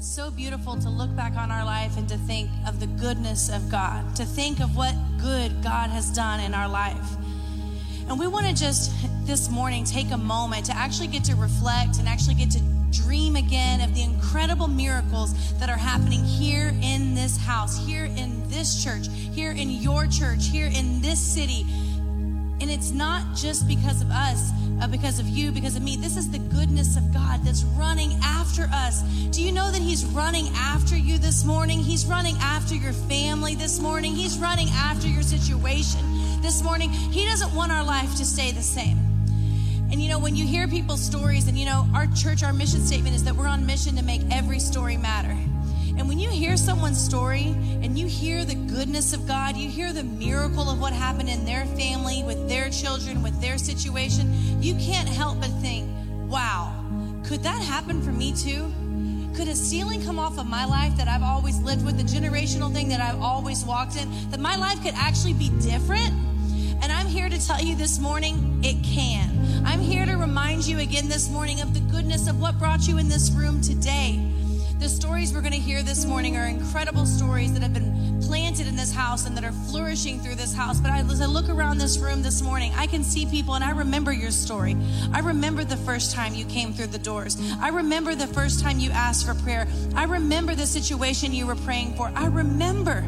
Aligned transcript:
so 0.00 0.30
beautiful 0.30 0.78
to 0.78 0.88
look 0.88 1.14
back 1.14 1.36
on 1.36 1.50
our 1.50 1.62
life 1.62 1.98
and 1.98 2.08
to 2.08 2.16
think 2.16 2.48
of 2.66 2.80
the 2.80 2.86
goodness 2.86 3.50
of 3.50 3.70
God, 3.70 4.16
to 4.16 4.24
think 4.24 4.58
of 4.60 4.74
what 4.74 4.94
good 5.20 5.62
God 5.62 5.90
has 5.90 6.10
done 6.10 6.40
in 6.40 6.54
our 6.54 6.68
life. 6.68 6.96
And 8.08 8.18
we 8.18 8.26
want 8.26 8.46
to 8.46 8.54
just 8.54 8.92
this 9.26 9.50
morning 9.50 9.84
take 9.84 10.10
a 10.10 10.16
moment 10.16 10.64
to 10.66 10.74
actually 10.74 11.08
get 11.08 11.22
to 11.24 11.36
reflect 11.36 11.98
and 11.98 12.08
actually 12.08 12.34
get 12.34 12.50
to 12.52 12.60
dream 12.90 13.36
again 13.36 13.82
of 13.82 13.94
the 13.94 14.02
incredible 14.02 14.68
miracles 14.68 15.34
that 15.58 15.68
are 15.68 15.76
happening 15.76 16.24
here 16.24 16.74
in 16.82 17.14
this 17.14 17.36
house, 17.36 17.78
here 17.86 18.06
in 18.06 18.48
this 18.48 18.82
church, 18.82 19.08
here 19.32 19.52
in 19.52 19.70
your 19.70 20.06
church, 20.06 20.48
here 20.48 20.70
in 20.74 21.02
this 21.02 21.20
city. 21.20 21.66
And 22.60 22.70
it's 22.70 22.90
not 22.90 23.34
just 23.34 23.66
because 23.66 24.02
of 24.02 24.10
us, 24.10 24.50
uh, 24.82 24.86
because 24.86 25.18
of 25.18 25.26
you, 25.26 25.50
because 25.50 25.76
of 25.76 25.82
me. 25.82 25.96
This 25.96 26.16
is 26.16 26.30
the 26.30 26.38
goodness 26.38 26.96
of 26.96 27.12
God 27.12 27.40
that's 27.42 27.64
running 27.64 28.12
after 28.22 28.68
us. 28.72 29.02
Do 29.30 29.42
you 29.42 29.50
know 29.50 29.70
that 29.70 29.80
He's 29.80 30.04
running 30.06 30.48
after 30.54 30.96
you 30.96 31.18
this 31.18 31.44
morning? 31.44 31.78
He's 31.78 32.04
running 32.06 32.36
after 32.40 32.74
your 32.74 32.92
family 32.92 33.54
this 33.54 33.80
morning. 33.80 34.14
He's 34.14 34.38
running 34.38 34.68
after 34.70 35.08
your 35.08 35.22
situation 35.22 36.00
this 36.42 36.62
morning. 36.62 36.90
He 36.90 37.24
doesn't 37.24 37.54
want 37.54 37.72
our 37.72 37.84
life 37.84 38.14
to 38.16 38.24
stay 38.24 38.52
the 38.52 38.62
same. 38.62 38.98
And 39.90 40.00
you 40.00 40.08
know, 40.08 40.18
when 40.18 40.36
you 40.36 40.46
hear 40.46 40.68
people's 40.68 41.02
stories, 41.02 41.48
and 41.48 41.58
you 41.58 41.66
know, 41.66 41.86
our 41.94 42.06
church, 42.08 42.42
our 42.42 42.52
mission 42.52 42.80
statement 42.80 43.16
is 43.16 43.24
that 43.24 43.34
we're 43.34 43.48
on 43.48 43.66
mission 43.66 43.96
to 43.96 44.04
make 44.04 44.22
every 44.30 44.60
story 44.60 44.96
matter. 44.96 45.36
And 45.96 46.08
when 46.08 46.18
you 46.18 46.30
hear 46.30 46.56
someone's 46.56 47.02
story 47.02 47.54
and 47.82 47.98
you 47.98 48.06
hear 48.06 48.44
the 48.44 48.54
goodness 48.54 49.12
of 49.12 49.26
God, 49.26 49.56
you 49.56 49.68
hear 49.68 49.92
the 49.92 50.04
miracle 50.04 50.68
of 50.70 50.80
what 50.80 50.92
happened 50.92 51.28
in 51.28 51.44
their 51.44 51.66
family, 51.66 52.22
with 52.22 52.48
their 52.48 52.70
children, 52.70 53.22
with 53.22 53.40
their 53.40 53.58
situation, 53.58 54.62
you 54.62 54.74
can't 54.76 55.08
help 55.08 55.40
but 55.40 55.50
think, 55.60 55.88
wow, 56.28 56.74
could 57.24 57.42
that 57.42 57.62
happen 57.62 58.02
for 58.02 58.12
me 58.12 58.32
too? 58.32 58.72
Could 59.34 59.48
a 59.48 59.54
ceiling 59.54 60.02
come 60.02 60.18
off 60.18 60.38
of 60.38 60.46
my 60.46 60.64
life 60.64 60.96
that 60.96 61.08
I've 61.08 61.22
always 61.22 61.58
lived 61.60 61.84
with, 61.84 61.96
the 61.96 62.02
generational 62.02 62.72
thing 62.72 62.88
that 62.88 63.00
I've 63.00 63.20
always 63.20 63.64
walked 63.64 63.96
in, 63.96 64.10
that 64.30 64.40
my 64.40 64.56
life 64.56 64.82
could 64.82 64.94
actually 64.94 65.34
be 65.34 65.50
different? 65.60 66.12
And 66.82 66.90
I'm 66.90 67.06
here 67.06 67.28
to 67.28 67.46
tell 67.46 67.60
you 67.60 67.76
this 67.76 67.98
morning, 67.98 68.60
it 68.64 68.82
can. 68.82 69.62
I'm 69.64 69.80
here 69.80 70.06
to 70.06 70.16
remind 70.16 70.66
you 70.66 70.78
again 70.78 71.08
this 71.08 71.28
morning 71.30 71.60
of 71.60 71.74
the 71.74 71.80
goodness 71.80 72.26
of 72.28 72.40
what 72.40 72.58
brought 72.58 72.88
you 72.88 72.98
in 72.98 73.08
this 73.08 73.30
room 73.30 73.60
today. 73.60 74.18
The 74.80 74.88
stories 74.88 75.34
we're 75.34 75.42
going 75.42 75.52
to 75.52 75.58
hear 75.58 75.82
this 75.82 76.06
morning 76.06 76.38
are 76.38 76.46
incredible 76.46 77.04
stories 77.04 77.52
that 77.52 77.60
have 77.60 77.74
been 77.74 78.18
planted 78.22 78.66
in 78.66 78.76
this 78.76 78.90
house 78.90 79.26
and 79.26 79.36
that 79.36 79.44
are 79.44 79.52
flourishing 79.52 80.18
through 80.20 80.36
this 80.36 80.54
house. 80.54 80.80
But 80.80 80.90
I, 80.90 81.00
as 81.00 81.20
I 81.20 81.26
look 81.26 81.50
around 81.50 81.76
this 81.76 81.98
room 81.98 82.22
this 82.22 82.40
morning, 82.40 82.72
I 82.74 82.86
can 82.86 83.04
see 83.04 83.26
people 83.26 83.56
and 83.56 83.62
I 83.62 83.72
remember 83.72 84.10
your 84.10 84.30
story. 84.30 84.78
I 85.12 85.18
remember 85.18 85.64
the 85.64 85.76
first 85.76 86.14
time 86.14 86.34
you 86.34 86.46
came 86.46 86.72
through 86.72 86.86
the 86.86 86.98
doors. 86.98 87.36
I 87.60 87.68
remember 87.68 88.14
the 88.14 88.26
first 88.26 88.62
time 88.62 88.78
you 88.78 88.90
asked 88.90 89.26
for 89.26 89.34
prayer. 89.34 89.68
I 89.94 90.04
remember 90.04 90.54
the 90.54 90.66
situation 90.66 91.34
you 91.34 91.46
were 91.46 91.56
praying 91.56 91.94
for. 91.96 92.10
I 92.16 92.28
remember. 92.28 93.06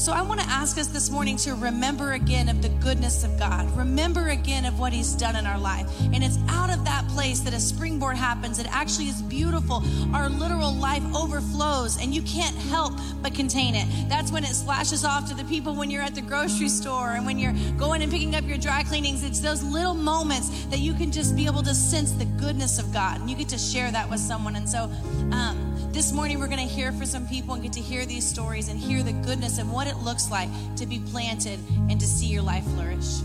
So 0.00 0.12
I 0.12 0.22
want 0.22 0.40
to 0.40 0.46
ask 0.46 0.78
us 0.78 0.86
this 0.86 1.10
morning 1.10 1.36
to 1.36 1.54
remember 1.54 2.12
again 2.12 2.48
of 2.48 2.62
the 2.62 2.70
goodness 2.70 3.22
of 3.22 3.38
God. 3.38 3.70
Remember 3.76 4.28
again 4.28 4.64
of 4.64 4.78
what 4.78 4.94
He's 4.94 5.12
done 5.12 5.36
in 5.36 5.44
our 5.44 5.58
life. 5.58 5.86
And 6.00 6.24
it's 6.24 6.38
out 6.48 6.72
of 6.72 6.86
that 6.86 7.06
place 7.08 7.40
that 7.40 7.52
a 7.52 7.60
springboard 7.60 8.16
happens. 8.16 8.58
It 8.58 8.66
actually 8.70 9.08
is 9.08 9.20
beautiful. 9.20 9.82
Our 10.14 10.30
literal 10.30 10.72
life 10.72 11.02
overflows, 11.14 12.00
and 12.00 12.14
you 12.14 12.22
can't 12.22 12.56
help 12.56 12.94
but 13.20 13.34
contain 13.34 13.74
it. 13.74 13.86
That's 14.08 14.32
when 14.32 14.42
it 14.42 14.54
splashes 14.54 15.04
off 15.04 15.28
to 15.28 15.34
the 15.34 15.44
people 15.44 15.74
when 15.74 15.90
you're 15.90 16.02
at 16.02 16.14
the 16.14 16.22
grocery 16.22 16.70
store 16.70 17.10
and 17.10 17.26
when 17.26 17.38
you're 17.38 17.54
going 17.76 18.00
and 18.00 18.10
picking 18.10 18.34
up 18.34 18.44
your 18.44 18.56
dry 18.56 18.82
cleanings. 18.84 19.22
It's 19.22 19.40
those 19.40 19.62
little 19.62 19.92
moments 19.92 20.64
that 20.70 20.78
you 20.78 20.94
can 20.94 21.12
just 21.12 21.36
be 21.36 21.44
able 21.44 21.62
to 21.64 21.74
sense 21.74 22.12
the 22.12 22.24
goodness 22.24 22.78
of 22.78 22.90
God. 22.90 23.20
And 23.20 23.28
you 23.28 23.36
get 23.36 23.50
to 23.50 23.58
share 23.58 23.90
that 23.90 24.08
with 24.08 24.20
someone. 24.20 24.56
And 24.56 24.66
so, 24.66 24.84
um, 25.30 25.69
this 25.92 26.12
morning, 26.12 26.38
we're 26.38 26.46
going 26.46 26.66
to 26.66 26.72
hear 26.72 26.92
from 26.92 27.06
some 27.06 27.26
people 27.26 27.54
and 27.54 27.62
get 27.62 27.72
to 27.72 27.80
hear 27.80 28.06
these 28.06 28.26
stories 28.26 28.68
and 28.68 28.78
hear 28.78 29.02
the 29.02 29.12
goodness 29.12 29.58
and 29.58 29.72
what 29.72 29.86
it 29.86 29.96
looks 29.96 30.30
like 30.30 30.48
to 30.76 30.86
be 30.86 31.00
planted 31.10 31.58
and 31.88 32.00
to 32.00 32.06
see 32.06 32.26
your 32.26 32.42
life 32.42 32.64
flourish. 32.64 33.22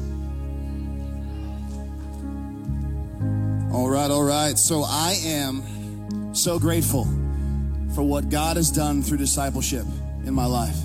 All 3.71 3.89
right, 3.89 4.09
all 4.09 4.23
right. 4.23 4.57
So 4.57 4.83
I 4.83 5.17
am 5.25 6.33
so 6.33 6.57
grateful 6.57 7.05
for 7.93 8.03
what 8.03 8.29
God 8.29 8.57
has 8.57 8.71
done 8.71 9.03
through 9.03 9.17
discipleship 9.17 9.85
in 10.25 10.33
my 10.33 10.45
life. 10.45 10.77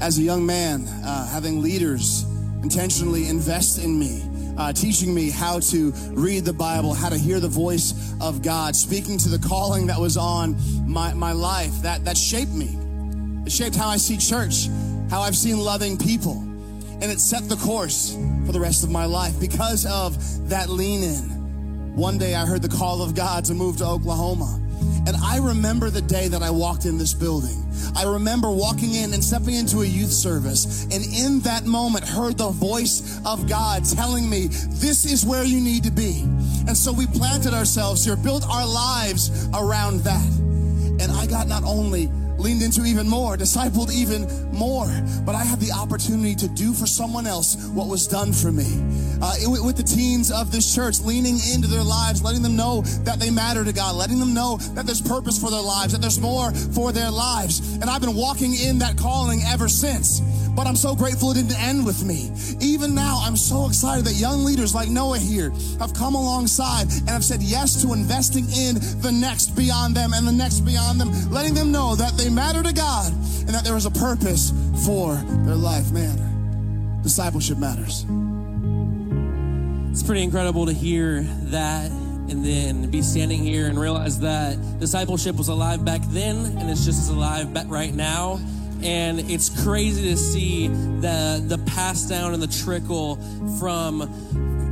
As 0.00 0.18
a 0.18 0.22
young 0.22 0.46
man, 0.46 0.86
uh, 0.86 1.26
having 1.28 1.60
leaders 1.60 2.24
intentionally 2.62 3.28
invest 3.28 3.78
in 3.82 3.98
me, 3.98 4.22
uh, 4.56 4.72
teaching 4.72 5.14
me 5.14 5.30
how 5.30 5.60
to 5.60 5.92
read 6.12 6.44
the 6.44 6.52
Bible, 6.52 6.94
how 6.94 7.08
to 7.08 7.18
hear 7.18 7.40
the 7.40 7.48
voice 7.48 8.14
of 8.20 8.42
God, 8.42 8.76
speaking 8.76 9.18
to 9.18 9.28
the 9.28 9.38
calling 9.38 9.86
that 9.86 9.98
was 9.98 10.16
on 10.16 10.56
my, 10.86 11.14
my 11.14 11.32
life 11.32 11.72
that, 11.82 12.04
that 12.04 12.16
shaped 12.16 12.52
me. 12.52 12.78
It 13.46 13.52
shaped 13.52 13.76
how 13.76 13.88
I 13.88 13.96
see 13.96 14.16
church, 14.16 14.68
how 15.10 15.20
I've 15.20 15.36
seen 15.36 15.58
loving 15.58 15.98
people. 15.98 16.38
And 16.38 17.04
it 17.04 17.20
set 17.20 17.48
the 17.48 17.56
course 17.56 18.16
for 18.46 18.52
the 18.52 18.60
rest 18.60 18.84
of 18.84 18.90
my 18.90 19.04
life 19.04 19.38
because 19.38 19.84
of 19.84 20.48
that 20.48 20.68
lean 20.68 21.02
in. 21.02 21.94
One 21.96 22.18
day 22.18 22.34
I 22.34 22.46
heard 22.46 22.62
the 22.62 22.68
call 22.68 23.02
of 23.02 23.14
God 23.14 23.44
to 23.46 23.54
move 23.54 23.76
to 23.78 23.86
Oklahoma. 23.86 24.60
And 25.06 25.16
I 25.22 25.38
remember 25.38 25.90
the 25.90 26.00
day 26.00 26.28
that 26.28 26.42
I 26.42 26.50
walked 26.50 26.86
in 26.86 26.98
this 26.98 27.12
building. 27.14 27.64
I 27.96 28.04
remember 28.04 28.50
walking 28.50 28.94
in 28.94 29.12
and 29.12 29.22
stepping 29.22 29.54
into 29.54 29.82
a 29.82 29.84
youth 29.84 30.10
service. 30.10 30.84
And 30.84 31.04
in 31.04 31.40
that 31.40 31.64
moment, 31.64 32.08
heard 32.08 32.38
the 32.38 32.48
voice 32.48 33.20
of 33.24 33.48
God 33.48 33.84
telling 33.84 34.28
me, 34.28 34.48
this 34.48 35.04
is 35.04 35.24
where 35.24 35.44
you 35.44 35.60
need 35.60 35.84
to 35.84 35.90
be. 35.90 36.22
And 36.66 36.76
so 36.76 36.92
we 36.92 37.06
planted 37.06 37.52
ourselves 37.52 38.04
here, 38.04 38.16
built 38.16 38.44
our 38.48 38.66
lives 38.66 39.48
around 39.54 40.00
that. 40.00 40.26
And 41.00 41.12
I 41.12 41.26
got 41.26 41.46
not 41.46 41.64
only 41.64 42.08
leaned 42.38 42.62
into 42.62 42.84
even 42.84 43.08
more, 43.08 43.36
discipled 43.36 43.92
even 43.92 44.26
more. 44.52 44.88
But 45.24 45.34
I 45.34 45.44
had 45.44 45.60
the 45.60 45.72
opportunity 45.72 46.34
to 46.36 46.48
do 46.48 46.72
for 46.72 46.86
someone 46.86 47.26
else 47.26 47.56
what 47.68 47.88
was 47.88 48.06
done 48.06 48.32
for 48.32 48.52
me. 48.52 48.68
Uh, 49.22 49.34
it, 49.40 49.64
with 49.64 49.76
the 49.76 49.82
teens 49.82 50.30
of 50.30 50.50
this 50.50 50.74
church, 50.74 51.00
leaning 51.00 51.38
into 51.52 51.68
their 51.68 51.82
lives, 51.82 52.22
letting 52.22 52.42
them 52.42 52.56
know 52.56 52.82
that 53.04 53.20
they 53.20 53.30
matter 53.30 53.64
to 53.64 53.72
God, 53.72 53.96
letting 53.96 54.18
them 54.18 54.34
know 54.34 54.56
that 54.74 54.86
there's 54.86 55.00
purpose 55.00 55.38
for 55.38 55.50
their 55.50 55.62
lives, 55.62 55.92
that 55.92 56.00
there's 56.00 56.20
more 56.20 56.52
for 56.52 56.92
their 56.92 57.10
lives. 57.10 57.74
And 57.76 57.84
I've 57.84 58.00
been 58.00 58.16
walking 58.16 58.54
in 58.54 58.78
that 58.78 58.96
calling 58.96 59.42
ever 59.46 59.68
since. 59.68 60.20
But 60.54 60.66
I'm 60.66 60.76
so 60.76 60.94
grateful 60.94 61.32
it 61.32 61.34
didn't 61.34 61.60
end 61.60 61.84
with 61.84 62.04
me. 62.04 62.30
Even 62.60 62.94
now, 62.94 63.20
I'm 63.22 63.36
so 63.36 63.66
excited 63.66 64.04
that 64.06 64.14
young 64.14 64.44
leaders 64.44 64.74
like 64.74 64.88
Noah 64.88 65.18
here 65.18 65.50
have 65.80 65.94
come 65.94 66.14
alongside 66.14 66.86
and 66.92 67.10
have 67.10 67.24
said 67.24 67.42
yes 67.42 67.82
to 67.82 67.92
investing 67.92 68.44
in 68.50 68.76
the 69.00 69.10
next 69.12 69.56
beyond 69.56 69.96
them 69.96 70.12
and 70.12 70.26
the 70.26 70.32
next 70.32 70.60
beyond 70.60 71.00
them, 71.00 71.10
letting 71.30 71.54
them 71.54 71.72
know 71.72 71.96
that 71.96 72.16
they 72.16 72.30
matter 72.30 72.62
to 72.62 72.72
God 72.72 73.12
and 73.12 73.50
that 73.50 73.64
there 73.64 73.76
is 73.76 73.86
a 73.86 73.90
purpose 73.90 74.52
for 74.84 75.16
their 75.44 75.56
life. 75.56 75.90
Man, 75.90 77.02
discipleship 77.02 77.58
matters. 77.58 78.06
It's 79.90 80.02
pretty 80.02 80.22
incredible 80.22 80.66
to 80.66 80.72
hear 80.72 81.22
that 81.50 81.90
and 81.90 82.44
then 82.44 82.90
be 82.90 83.02
standing 83.02 83.42
here 83.42 83.66
and 83.66 83.78
realize 83.78 84.20
that 84.20 84.56
discipleship 84.80 85.36
was 85.36 85.48
alive 85.48 85.84
back 85.84 86.00
then 86.08 86.36
and 86.58 86.70
it's 86.70 86.84
just 86.84 86.98
as 86.98 87.08
alive 87.10 87.52
right 87.68 87.92
now 87.92 88.40
and 88.84 89.30
it's 89.30 89.64
crazy 89.64 90.10
to 90.10 90.16
see 90.16 90.68
the 90.68 91.42
the 91.46 91.58
pass 91.66 92.06
down 92.06 92.34
and 92.34 92.42
the 92.42 92.64
trickle 92.64 93.16
from 93.58 94.02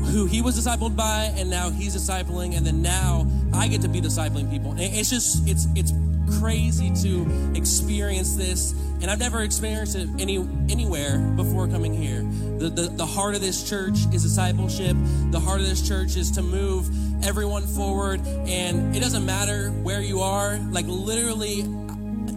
who 0.02 0.26
he 0.26 0.42
was 0.42 0.58
discipled 0.58 0.94
by 0.94 1.32
and 1.36 1.48
now 1.48 1.70
he's 1.70 1.96
discipling 1.96 2.56
and 2.56 2.66
then 2.66 2.82
now 2.82 3.26
I 3.54 3.68
get 3.68 3.80
to 3.82 3.88
be 3.88 4.00
discipling 4.00 4.50
people. 4.50 4.72
And 4.72 4.80
it's 4.80 5.10
just 5.10 5.48
it's 5.48 5.66
it's 5.74 5.92
crazy 6.38 6.90
to 7.02 7.52
experience 7.54 8.36
this 8.36 8.72
and 9.00 9.10
I've 9.10 9.18
never 9.18 9.42
experienced 9.42 9.96
it 9.96 10.08
any 10.18 10.36
anywhere 10.68 11.18
before 11.18 11.66
coming 11.66 11.94
here. 11.94 12.22
The, 12.58 12.68
the 12.68 12.82
the 12.88 13.06
heart 13.06 13.34
of 13.34 13.40
this 13.40 13.68
church 13.68 13.98
is 14.12 14.22
discipleship. 14.22 14.96
The 15.30 15.40
heart 15.40 15.60
of 15.60 15.66
this 15.66 15.86
church 15.86 16.16
is 16.16 16.30
to 16.32 16.42
move 16.42 16.88
everyone 17.24 17.62
forward 17.62 18.20
and 18.26 18.94
it 18.94 19.00
doesn't 19.00 19.24
matter 19.24 19.70
where 19.70 20.02
you 20.02 20.20
are. 20.20 20.58
Like 20.70 20.86
literally 20.86 21.62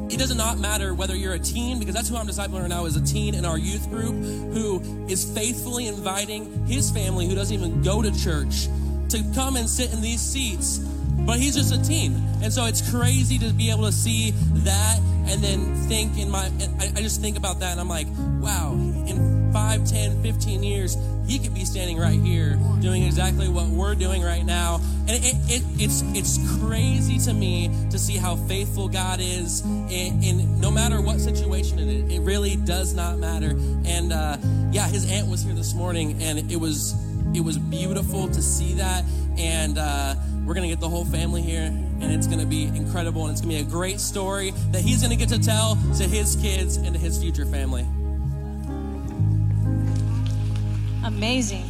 it 0.10 0.20
does 0.20 0.36
not 0.36 0.60
matter 0.60 0.94
whether 0.94 1.16
you're 1.16 1.34
a 1.34 1.40
teen, 1.40 1.80
because 1.80 1.96
that's 1.96 2.10
who 2.10 2.16
I'm 2.16 2.28
discipling 2.28 2.62
right 2.62 2.70
now 2.70 2.86
is 2.86 2.96
a 2.96 3.06
teen 3.06 3.34
in 3.34 3.46
our 3.46 3.58
youth 3.58 3.90
group 3.90 4.14
who 4.14 5.06
is 5.08 5.26
faithfully 5.36 5.88
inviting 5.88 6.66
his 6.68 6.92
family 6.92 7.28
who 7.28 7.36
doesn't 7.36 7.56
even 7.56 7.82
go 7.82 8.02
to 8.02 8.12
church 8.24 8.68
to 9.10 9.24
come 9.34 9.56
and 9.56 9.70
sit 9.70 9.92
in 9.94 10.02
these 10.02 10.22
seats. 10.22 10.78
But 10.78 11.40
he's 11.40 11.56
just 11.56 11.74
a 11.74 11.82
teen. 11.82 12.22
And 12.44 12.54
so 12.54 12.66
it's 12.66 12.88
crazy 12.92 13.40
to 13.40 13.52
be 13.54 13.72
able 13.72 13.86
to 13.86 13.92
see 13.92 14.32
that 14.32 15.00
and 15.28 15.44
then 15.44 15.74
think 15.88 16.18
in 16.20 16.30
my, 16.30 16.52
I, 16.80 17.02
just 17.02 17.20
think 17.20 17.36
about 17.38 17.60
that 17.62 17.72
and 17.72 17.80
I'm 17.80 17.90
like, 17.90 18.08
wow, 18.42 18.74
in 18.74 19.35
5, 19.56 19.86
10, 19.90 20.22
15 20.22 20.64
years, 20.64 20.98
he 21.26 21.40
could 21.40 21.54
be 21.54 21.64
standing 21.64 21.98
right 21.98 22.20
here 22.20 22.60
doing 22.82 23.04
exactly 23.04 23.48
what 23.48 23.68
we're 23.68 23.96
doing 23.96 24.22
right 24.22 24.46
now. 24.46 24.82
And 25.08 25.12
it, 25.12 25.34
it, 25.48 25.64
it's, 25.78 26.04
it's 26.08 26.60
crazy 26.60 27.20
to 27.20 27.34
me 27.34 27.72
to 27.90 27.98
see 27.98 28.18
how 28.18 28.36
faithful 28.36 28.90
God 28.90 29.22
is 29.22 29.62
in, 29.62 30.22
in 30.22 30.60
no 30.60 30.70
matter 30.70 31.00
what 31.00 31.22
situation 31.22 31.80
it 31.80 31.88
is. 31.88 32.14
It 32.16 32.20
really 32.20 32.58
does 32.58 32.94
not 32.94 33.18
matter. 33.18 33.52
And 33.86 34.12
uh, 34.12 34.36
yeah, 34.72 34.90
his 34.90 35.10
aunt 35.10 35.30
was 35.30 35.42
here 35.42 35.54
this 35.54 35.74
morning 35.74 36.22
and 36.22 36.52
it 36.52 36.58
was 36.58 36.94
it 37.34 37.40
was 37.40 37.58
beautiful 37.58 38.28
to 38.28 38.42
see 38.42 38.74
that 38.74 39.06
and 39.38 39.78
uh, 39.78 40.16
we're 40.46 40.54
to 40.64 40.68
get 40.68 40.82
the 40.82 40.90
whole 40.90 41.06
family 41.06 41.42
here, 41.42 41.64
and 41.64 42.04
it's 42.04 42.28
to 42.40 42.46
be 42.46 42.66
incredible, 42.66 43.24
and 43.24 43.32
it's 43.32 43.42
to 43.42 43.48
be 43.48 43.56
a 43.56 43.64
great 43.64 44.00
story 44.00 44.52
that 44.72 44.82
he's 44.82 45.02
to 45.10 45.16
get 45.16 45.30
to 45.30 45.40
tell 45.40 45.76
to 45.98 46.04
his 46.04 46.36
kids 46.36 46.78
and 46.78 46.94
to 46.94 47.00
his 47.00 47.18
future 47.18 47.46
family. 47.46 47.86
Amazing. 51.06 51.70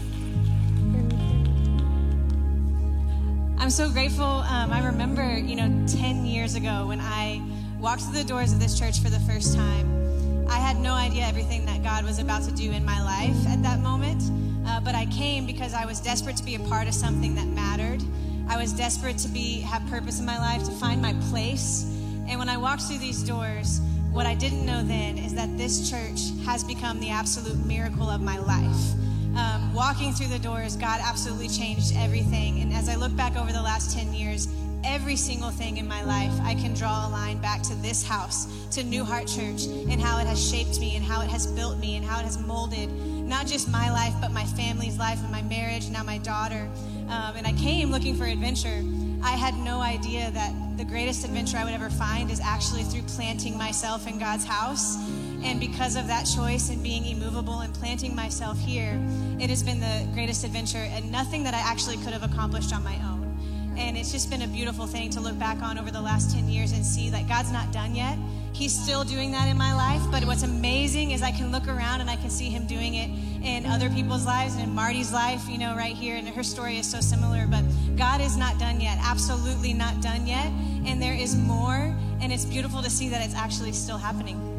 I'm 3.58 3.70
so 3.70 3.90
grateful. 3.90 4.24
Um, 4.24 4.72
I 4.72 4.82
remember, 4.86 5.38
you 5.38 5.58
know, 5.58 5.86
10 5.88 6.26
years 6.26 6.56
ago 6.56 6.86
when 6.88 7.02
I 7.02 7.42
walked 7.78 8.04
through 8.04 8.14
the 8.14 8.24
doors 8.24 8.54
of 8.54 8.62
this 8.62 8.80
church 8.80 9.02
for 9.02 9.10
the 9.10 9.20
first 9.20 9.54
time. 9.54 10.48
I 10.50 10.58
had 10.58 10.78
no 10.78 10.94
idea 10.94 11.26
everything 11.26 11.66
that 11.66 11.84
God 11.84 12.06
was 12.06 12.18
about 12.18 12.44
to 12.44 12.52
do 12.54 12.72
in 12.72 12.86
my 12.86 13.04
life 13.04 13.36
at 13.48 13.62
that 13.64 13.82
moment, 13.82 14.24
uh, 14.66 14.80
but 14.80 14.96
I 14.96 15.06
came 15.08 15.46
because 15.46 15.74
I 15.74 15.86
was 15.86 16.00
desperate 16.00 16.38
to 16.38 16.44
be 16.46 16.56
a 16.56 16.60
part 16.70 16.88
of 16.88 16.94
something 16.94 17.36
that 17.36 17.48
mattered. 17.48 18.02
I 18.48 18.56
was 18.56 18.72
desperate 18.72 19.18
to 19.18 19.28
be 19.28 19.60
have 19.60 19.86
purpose 19.88 20.22
in 20.22 20.26
my 20.26 20.38
life, 20.38 20.64
to 20.64 20.72
find 20.72 21.02
my 21.02 21.14
place. 21.30 21.84
And 22.30 22.40
when 22.40 22.48
I 22.48 22.56
walked 22.56 22.84
through 22.84 23.00
these 23.00 23.22
doors, 23.22 23.82
what 24.14 24.26
I 24.26 24.34
didn't 24.34 24.66
know 24.66 24.82
then 24.82 25.18
is 25.18 25.34
that 25.34 25.58
this 25.58 25.90
church 25.90 26.22
has 26.46 26.64
become 26.64 27.02
the 27.02 27.10
absolute 27.10 27.58
miracle 27.66 28.10
of 28.10 28.22
my 28.22 28.38
life. 28.38 28.96
Um, 29.36 29.74
walking 29.74 30.14
through 30.14 30.28
the 30.28 30.40
doors, 30.40 30.76
God 30.76 31.02
absolutely 31.04 31.50
changed 31.50 31.94
everything. 31.96 32.62
And 32.62 32.74
as 32.74 32.88
I 32.88 32.96
look 32.96 33.16
back 33.16 33.36
over 33.36 33.52
the 33.52 33.62
last 33.62 33.98
10 33.98 34.14
years, 34.14 34.48
every 34.84 35.16
single 35.16 35.50
thing 35.50 35.78
in 35.78 35.88
my 35.88 36.04
life, 36.04 36.32
I 36.44 36.54
can 36.56 36.74
draw 36.74 37.08
a 37.08 37.10
line 37.10 37.40
back 37.40 37.62
to 37.64 37.76
this 37.76 38.04
house, 38.04 38.48
to 38.72 38.84
New 38.84 39.04
Heart 39.04 39.28
Church, 39.28 39.66
and 39.66 40.00
how 40.00 40.20
it 40.20 40.28
has 40.28 40.50
shaped 40.50 40.80
me, 40.80 40.96
and 40.96 41.04
how 41.04 41.22
it 41.22 41.30
has 41.30 41.48
built 41.48 41.78
me, 41.80 41.96
and 41.96 42.06
how 42.06 42.20
it 42.20 42.24
has 42.24 42.38
molded 42.38 42.90
not 43.26 43.48
just 43.48 43.70
my 43.70 43.92
life, 43.92 44.14
but 44.22 44.32
my 44.32 44.44
family's 44.44 44.98
life, 44.98 45.20
and 45.22 45.32
my 45.32 45.42
marriage, 45.44 45.90
now 45.90 46.04
my 46.04 46.20
daughter. 46.20 46.70
Um, 47.10 47.36
and 47.36 47.48
I 47.48 47.54
came 47.54 47.92
looking 47.92 48.16
for 48.16 48.26
adventure. 48.26 48.84
I 49.24 49.32
had 49.32 49.56
no 49.56 49.82
idea 49.82 50.30
that 50.32 50.54
the 50.78 50.86
greatest 50.86 51.26
adventure 51.26 51.58
I 51.58 51.64
would 51.64 51.74
ever 51.74 51.90
find 51.90 52.30
is 52.30 52.40
actually 52.40 52.84
through 52.84 53.02
planting 53.04 53.58
myself 53.58 54.08
in 54.08 54.20
God's 54.20 54.46
house. 54.46 54.98
And 55.46 55.60
because 55.60 55.96
of 55.96 56.08
that 56.08 56.24
choice 56.24 56.70
and 56.70 56.82
being 56.82 57.06
immovable 57.06 57.60
and 57.60 57.72
planting 57.72 58.16
myself 58.16 58.60
here, 58.60 59.00
it 59.40 59.48
has 59.52 59.62
been 59.62 59.80
the 59.80 60.08
greatest 60.12 60.44
adventure 60.44 60.80
and 60.90 61.12
nothing 61.12 61.44
that 61.44 61.54
I 61.54 61.60
actually 61.60 61.98
could 61.98 62.14
have 62.14 62.24
accomplished 62.24 62.74
on 62.74 62.84
my 62.84 62.96
own. 62.96 63.76
And 63.78 63.96
it's 63.96 64.12
just 64.12 64.32
been 64.32 64.42
a 64.42 64.48
beautiful 64.48 64.88
thing 64.88 65.12
to 65.12 65.20
look 65.20 65.38
back 65.38 65.62
on 65.62 65.78
over 65.78 65.92
the 65.92 66.02
last 66.02 66.34
10 66.34 66.50
years 66.50 66.72
and 66.72 66.84
see 66.84 67.12
that 67.12 67.28
God's 67.28 67.52
not 67.52 67.72
done 67.72 67.94
yet. 67.94 68.18
He's 68.54 68.74
still 68.74 69.04
doing 69.04 69.32
that 69.34 69.48
in 69.48 69.56
my 69.56 69.76
life. 69.76 70.02
But 70.10 70.26
what's 70.26 70.42
amazing 70.42 71.12
is 71.12 71.22
I 71.22 71.32
can 71.32 71.52
look 71.52 71.68
around 71.68 72.02
and 72.02 72.10
I 72.10 72.16
can 72.16 72.32
see 72.32 72.50
Him 72.50 72.66
doing 72.66 72.96
it 72.96 73.12
in 73.46 73.68
other 73.68 73.90
people's 73.92 74.26
lives 74.26 74.56
and 74.56 74.64
in 74.64 74.74
Marty's 74.74 75.14
life, 75.14 75.48
you 75.48 75.60
know, 75.60 75.76
right 75.76 75.96
here. 75.96 76.16
And 76.16 76.28
her 76.28 76.42
story 76.42 76.80
is 76.80 76.90
so 76.90 77.02
similar. 77.02 77.46
But 77.46 77.66
God 77.98 78.20
is 78.20 78.36
not 78.36 78.58
done 78.58 78.82
yet, 78.82 78.98
absolutely 79.00 79.74
not 79.74 80.02
done 80.02 80.26
yet. 80.26 80.48
And 80.88 81.00
there 81.00 81.14
is 81.14 81.36
more. 81.36 81.94
And 82.20 82.34
it's 82.34 82.46
beautiful 82.46 82.82
to 82.82 82.90
see 82.90 83.10
that 83.10 83.24
it's 83.24 83.36
actually 83.36 83.74
still 83.74 83.98
happening. 83.98 84.55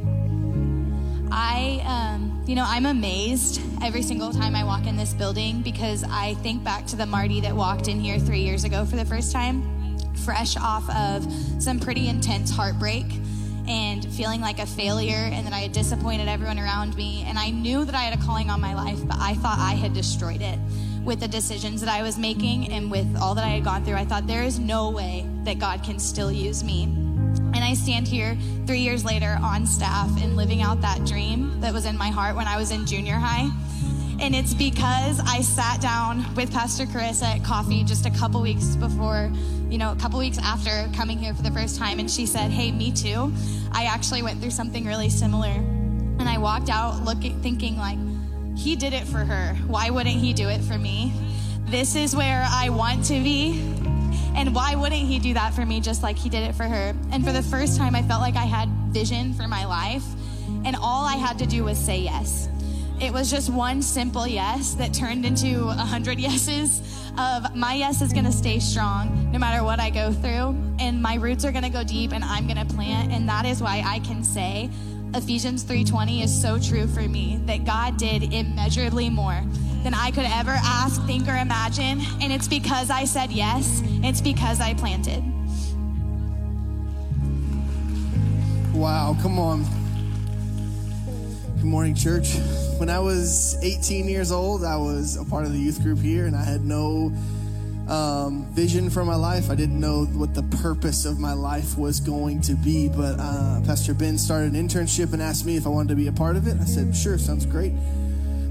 I, 1.31 1.83
um, 1.85 2.43
you 2.47 2.55
know, 2.55 2.65
I'm 2.67 2.87
amazed 2.87 3.61
every 3.83 4.03
single 4.03 4.33
time 4.33 4.55
I 4.55 4.65
walk 4.65 4.87
in 4.87 4.97
this 4.97 5.13
building 5.13 5.63
because 5.63 6.05
I 6.05 6.35
think 6.35 6.63
back 6.63 6.87
to 6.87 6.97
the 6.97 7.07
Marty 7.07 7.41
that 7.41 7.55
walked 7.55 7.89
in 7.89 8.01
here 8.01 8.19
three 8.19 8.41
years 8.41 8.65
ago 8.65 8.85
for 8.85 8.97
the 8.97 9.05
first 9.05 9.33
time, 9.33 9.99
fresh 10.25 10.57
off 10.57 10.89
of 10.91 11.27
some 11.63 11.81
pretty 11.81 12.09
intense 12.09 12.51
heartbreak 12.51 13.07
and 13.69 14.05
feeling 14.13 14.41
like 14.41 14.61
a 14.61 14.67
failure 14.67 15.29
and 15.33 15.47
that 15.47 15.53
I 15.53 15.61
had 15.61 15.73
disappointed 15.73 16.29
everyone 16.29 16.59
around 16.59 16.95
me. 16.97 17.25
And 17.27 17.39
I 17.39 17.51
knew 17.51 17.85
that 17.85 17.95
I 17.95 18.03
had 18.03 18.19
a 18.19 18.23
calling 18.23 18.49
on 18.49 18.61
my 18.61 18.75
life, 18.75 18.99
but 19.07 19.17
I 19.19 19.35
thought 19.35 19.59
I 19.59 19.73
had 19.73 19.93
destroyed 19.93 20.43
it 20.43 20.59
with 21.05 21.21
the 21.21 21.29
decisions 21.29 21.81
that 21.81 21.91
I 21.91 22.03
was 22.03 22.19
making 22.19 22.73
and 22.73 22.91
with 22.91 23.17
all 23.17 23.35
that 23.35 23.45
I 23.45 23.49
had 23.49 23.65
gone 23.65 23.85
through. 23.85 23.95
I 23.95 24.05
thought 24.05 24.27
there 24.27 24.43
is 24.43 24.59
no 24.59 24.91
way 24.91 25.27
that 25.45 25.59
God 25.59 25.83
can 25.83 25.99
still 25.99 26.31
use 26.31 26.63
me. 26.63 27.06
And 27.57 27.65
I 27.65 27.73
stand 27.73 28.07
here 28.07 28.37
three 28.67 28.81
years 28.81 29.03
later 29.03 29.39
on 29.43 29.67
staff 29.67 30.11
and 30.23 30.37
living 30.37 30.61
out 30.61 30.83
that 30.83 31.07
dream 31.07 31.59
that 31.63 31.73
was 31.73 31.87
in 31.87 31.97
my 31.97 32.11
heart 32.11 32.37
when 32.37 32.47
I 32.47 32.59
was 32.59 32.71
in 32.71 32.85
junior 32.85 33.15
high. 33.15 33.49
And 34.21 34.35
it's 34.35 34.53
because 34.53 35.21
I 35.21 35.41
sat 35.41 35.81
down 35.81 36.35
with 36.35 36.53
Pastor 36.53 36.85
Carissa 36.85 37.37
at 37.37 37.45
coffee 37.45 37.83
just 37.83 38.05
a 38.05 38.11
couple 38.11 38.43
weeks 38.43 38.77
before, 38.77 39.33
you 39.71 39.79
know, 39.79 39.91
a 39.91 39.97
couple 39.97 40.19
weeks 40.19 40.37
after 40.37 40.87
coming 40.95 41.17
here 41.17 41.33
for 41.33 41.41
the 41.41 41.51
first 41.51 41.79
time. 41.79 41.99
And 41.99 42.11
she 42.11 42.27
said, 42.27 42.51
Hey, 42.51 42.71
me 42.73 42.93
too. 42.93 43.33
I 43.73 43.85
actually 43.85 44.23
went 44.23 44.43
through 44.43 44.51
something 44.51 44.85
really 44.85 45.09
similar. 45.09 45.49
And 45.49 46.29
I 46.29 46.37
walked 46.37 46.69
out 46.69 47.05
looking, 47.05 47.41
thinking, 47.41 47.79
like, 47.79 47.99
he 48.55 48.77
did 48.77 48.93
it 48.93 49.05
for 49.05 49.25
her. 49.25 49.55
Why 49.67 49.89
wouldn't 49.89 50.17
he 50.17 50.35
do 50.35 50.51
it 50.51 50.61
for 50.61 50.77
me? 50.77 51.11
This 51.69 51.97
is 51.97 52.15
where 52.15 52.47
I 52.51 52.69
want 52.69 53.07
to 53.07 53.15
be. 53.15 53.86
And 54.37 54.55
why 54.55 54.75
wouldn't 54.75 55.01
he 55.01 55.19
do 55.19 55.33
that 55.35 55.55
for 55.55 55.65
me 55.65 55.81
just 55.81 56.03
like 56.03 56.17
he 56.17 56.29
did 56.29 56.43
it 56.43 56.55
for 56.55 56.65
her? 56.65 56.95
And 57.11 57.25
for 57.25 57.33
the 57.33 57.43
first 57.43 57.79
time, 57.79 57.95
I 57.95 58.03
felt 58.03 58.21
like 58.21 58.37
I 58.37 58.45
had 58.45 58.69
vision 58.91 59.33
for 59.33 59.49
my 59.49 59.65
life. 59.65 60.05
And 60.65 60.77
all 60.77 61.07
I 61.07 61.17
had 61.17 61.39
to 61.39 61.47
do 61.47 61.65
was 61.65 61.79
say 61.79 62.01
yes. 62.01 62.49
It 63.01 63.13
was 63.13 63.31
just 63.31 63.51
one 63.51 63.81
simple 63.83 64.27
yes 64.27 64.75
that 64.75 64.93
turned 64.93 65.25
into 65.25 65.69
a 65.69 65.75
hundred 65.75 66.19
yeses 66.29 66.81
of 67.19 67.55
my 67.57 67.75
yes 67.75 68.03
is 68.03 68.13
to 68.27 68.33
stay 68.33 68.59
strong 68.59 69.33
no 69.33 69.39
matter 69.39 69.65
what 69.65 69.81
I 69.81 69.89
go 69.89 70.13
through. 70.13 70.55
And 70.79 71.01
my 71.01 71.15
roots 71.15 71.45
are 71.47 71.53
to 71.65 71.71
go 71.71 71.83
deep 71.83 72.13
and 72.13 72.23
I'm 72.23 72.47
to 72.59 72.75
plant. 72.75 73.13
And 73.13 73.27
that 73.31 73.47
is 73.47 73.63
why 73.63 73.83
I 73.87 74.01
can 74.01 74.23
say 74.23 74.69
Ephesians 75.15 75.65
3:20 75.65 76.23
is 76.23 76.43
so 76.43 76.59
true 76.59 76.87
for 76.87 77.01
me 77.01 77.41
that 77.47 77.65
God 77.65 77.97
did 77.97 78.35
immeasurably 78.35 79.09
more 79.09 79.43
than 79.87 79.95
I 79.95 80.11
could 80.11 80.25
ever 80.27 80.51
ask, 80.51 81.01
think, 81.07 81.29
or 81.29 81.37
imagine. 81.37 82.01
And 82.21 82.33
it's 82.33 82.49
because 82.49 82.91
I 82.91 83.05
said 83.05 83.31
yes, 83.31 83.83
it's 84.03 84.21
because 84.21 84.61
I 84.61 84.75
planted. 84.75 85.23
Wow, 88.75 89.17
come 89.23 89.39
on. 89.39 89.65
Good 91.55 91.67
morning, 91.67 91.95
church. 91.95 92.35
When 92.79 92.91
I 92.91 92.99
was 92.99 93.57
18 93.63 94.09
years 94.09 94.33
old, 94.33 94.65
I 94.65 94.77
was 94.77 95.15
a 95.19 95.25
part 95.25 95.47
of 95.47 95.53
the 95.53 95.59
youth 95.61 95.81
group 95.81 96.01
here, 96.01 96.27
and 96.27 96.35
I 96.35 96.43
had 96.43 96.63
no 96.63 97.13
um, 97.87 98.45
vision 98.51 98.91
for 98.91 99.05
my 99.05 99.15
life. 99.15 99.51
I 99.51 99.55
didn't 99.55 99.79
know 99.79 100.07
what 100.07 100.35
the 100.35 100.43
purpose 100.61 101.05
of 101.05 101.21
my 101.21 101.33
life 101.33 101.79
was 101.79 102.01
going 102.01 102.41
to 102.41 102.55
be, 102.55 102.89
but 102.89 103.21
uh, 103.21 103.61
Pastor 103.65 103.95
Ben 103.95 104.19
started 104.19 104.53
an 104.53 104.69
internship 104.69 105.13
and 105.13 105.23
asked 105.23 105.47
me 105.47 105.57
if 105.57 105.65
I 105.65 105.69
wanted 105.69 105.91
to 105.91 105.95
be 105.95 106.09
a 106.09 106.13
part 106.13 106.35
of 106.35 106.49
it. 106.49 106.57
I 106.61 106.65
said, 106.65 106.97
sure, 106.97 107.19
sounds 107.19 107.47
great. 107.47 107.73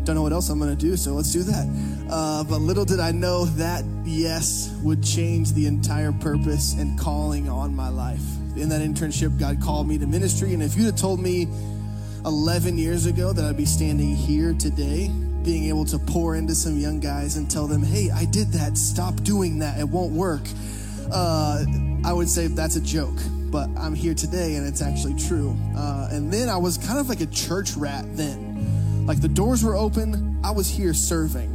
Don't 0.05 0.13
know 0.13 0.21
what 0.21 0.33
else 0.33 0.49
I'm 0.49 0.59
going 0.59 0.69
to 0.69 0.79
do, 0.79 0.95
so 0.95 1.13
let's 1.13 1.33
do 1.33 1.41
that. 1.41 2.05
Uh, 2.11 2.43
but 2.43 2.61
little 2.61 2.85
did 2.85 2.99
I 2.99 3.11
know 3.11 3.45
that 3.45 3.83
yes 4.03 4.69
would 4.83 5.03
change 5.03 5.53
the 5.53 5.65
entire 5.65 6.11
purpose 6.11 6.75
and 6.75 6.99
calling 6.99 7.49
on 7.49 7.75
my 7.75 7.89
life. 7.89 8.21
In 8.55 8.69
that 8.69 8.81
internship, 8.81 9.39
God 9.39 9.59
called 9.59 9.87
me 9.87 9.97
to 9.97 10.05
ministry, 10.05 10.53
and 10.53 10.61
if 10.61 10.77
you'd 10.77 10.85
have 10.85 10.95
told 10.95 11.19
me 11.19 11.47
11 12.23 12.77
years 12.77 13.07
ago 13.07 13.33
that 13.33 13.45
I'd 13.45 13.57
be 13.57 13.65
standing 13.65 14.15
here 14.15 14.53
today, 14.53 15.09
being 15.43 15.65
able 15.65 15.85
to 15.85 15.97
pour 15.97 16.35
into 16.35 16.53
some 16.53 16.77
young 16.77 16.99
guys 16.99 17.37
and 17.37 17.49
tell 17.49 17.65
them, 17.65 17.81
hey, 17.81 18.11
I 18.11 18.25
did 18.25 18.51
that, 18.51 18.77
stop 18.77 19.15
doing 19.23 19.57
that, 19.59 19.79
it 19.79 19.89
won't 19.89 20.11
work, 20.11 20.41
uh, 21.11 21.65
I 22.05 22.13
would 22.13 22.29
say 22.29 22.45
that's 22.45 22.75
a 22.75 22.81
joke. 22.81 23.17
But 23.49 23.69
I'm 23.75 23.95
here 23.95 24.13
today, 24.13 24.55
and 24.55 24.67
it's 24.67 24.83
actually 24.83 25.15
true. 25.15 25.57
Uh, 25.75 26.09
and 26.11 26.31
then 26.31 26.47
I 26.47 26.57
was 26.57 26.77
kind 26.77 26.99
of 26.99 27.09
like 27.09 27.21
a 27.21 27.27
church 27.27 27.75
rat 27.75 28.05
then. 28.15 28.44
Like 29.05 29.21
the 29.21 29.27
doors 29.27 29.63
were 29.63 29.75
open, 29.75 30.39
I 30.43 30.49
was 30.51 30.67
here 30.67 30.93
serving. 30.93 31.51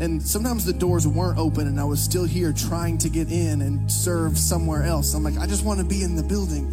And 0.00 0.22
sometimes 0.22 0.64
the 0.64 0.72
doors 0.72 1.06
weren't 1.06 1.38
open, 1.38 1.66
and 1.66 1.78
I 1.78 1.84
was 1.84 2.00
still 2.00 2.24
here 2.24 2.52
trying 2.52 2.98
to 2.98 3.08
get 3.08 3.30
in 3.30 3.60
and 3.60 3.90
serve 3.90 4.38
somewhere 4.38 4.84
else. 4.84 5.14
I'm 5.14 5.22
like, 5.22 5.36
I 5.38 5.46
just 5.46 5.64
want 5.64 5.80
to 5.80 5.84
be 5.86 6.02
in 6.02 6.16
the 6.16 6.22
building. 6.22 6.72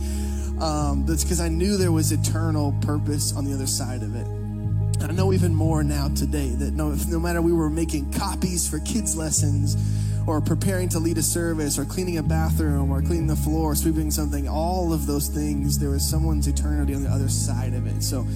Um, 0.62 1.06
that's 1.06 1.24
because 1.24 1.40
I 1.40 1.48
knew 1.48 1.78
there 1.78 1.92
was 1.92 2.12
eternal 2.12 2.76
purpose 2.82 3.36
on 3.36 3.46
the 3.46 3.54
other 3.54 3.68
side 3.68 4.04
of 4.04 4.16
it. 4.16 4.28
I 5.02 5.12
know 5.12 5.32
even 5.34 5.56
more 5.56 5.84
now 5.84 6.10
today 6.10 6.50
that 6.50 6.74
no, 6.74 6.90
no 7.08 7.20
matter 7.20 7.42
we 7.42 7.54
were 7.54 7.70
making 7.70 8.12
copies 8.14 8.70
for 8.70 8.80
kids' 8.80 9.16
lessons, 9.16 9.78
or 10.28 10.42
preparing 10.42 10.90
to 10.90 11.00
lead 11.00 11.18
a 11.18 11.24
service, 11.24 11.80
or 11.80 11.86
cleaning 11.86 12.18
a 12.18 12.24
bathroom, 12.24 12.92
or 12.92 13.02
cleaning 13.02 13.28
the 13.28 13.36
floor, 13.36 13.76
sweeping 13.76 14.12
something, 14.12 14.48
all 14.48 14.94
of 14.94 15.08
those 15.08 15.28
things, 15.28 15.80
there 15.80 15.90
was 15.90 16.08
someone's 16.08 16.48
eternity 16.48 16.94
on 16.94 17.04
the 17.04 17.10
other 17.10 17.30
side 17.30 17.74
of 17.74 17.88
it. 17.88 18.04
So, 18.04 18.28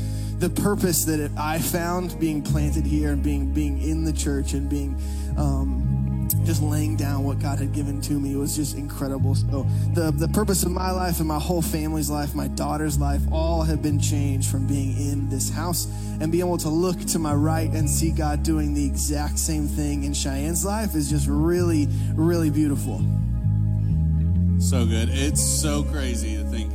the 0.43 0.61
purpose 0.61 1.05
that 1.05 1.31
I 1.37 1.57
found 1.57 2.19
being 2.19 2.41
planted 2.41 2.85
here 2.85 3.13
and 3.13 3.23
being 3.23 3.53
being 3.53 3.81
in 3.81 4.03
the 4.03 4.11
church 4.11 4.51
and 4.51 4.69
being 4.69 4.99
um, 5.37 6.27
just 6.43 6.61
laying 6.61 6.97
down 6.97 7.23
what 7.23 7.39
God 7.39 7.59
had 7.59 7.71
given 7.71 8.01
to 8.01 8.19
me 8.19 8.35
was 8.35 8.53
just 8.53 8.75
incredible. 8.75 9.35
So 9.35 9.65
the 9.93 10.11
the 10.11 10.27
purpose 10.27 10.63
of 10.63 10.71
my 10.71 10.91
life 10.91 11.19
and 11.19 11.27
my 11.29 11.39
whole 11.39 11.61
family's 11.61 12.09
life, 12.09 12.35
my 12.35 12.49
daughter's 12.49 12.99
life, 12.99 13.21
all 13.31 13.61
have 13.61 13.81
been 13.81 14.01
changed 14.01 14.51
from 14.51 14.67
being 14.67 14.97
in 14.97 15.29
this 15.29 15.49
house 15.49 15.85
and 16.19 16.29
being 16.29 16.45
able 16.45 16.57
to 16.57 16.69
look 16.69 16.99
to 16.99 17.19
my 17.19 17.33
right 17.33 17.69
and 17.69 17.89
see 17.89 18.11
God 18.11 18.43
doing 18.43 18.73
the 18.73 18.85
exact 18.85 19.39
same 19.39 19.69
thing 19.69 20.03
in 20.03 20.11
Cheyenne's 20.11 20.65
life 20.65 20.93
is 20.93 21.09
just 21.09 21.25
really, 21.29 21.87
really 22.15 22.49
beautiful. 22.49 22.97
So 24.59 24.85
good. 24.85 25.07
It's 25.09 25.41
so 25.41 25.83
crazy 25.83 26.35
to 26.35 26.43
think 26.43 26.72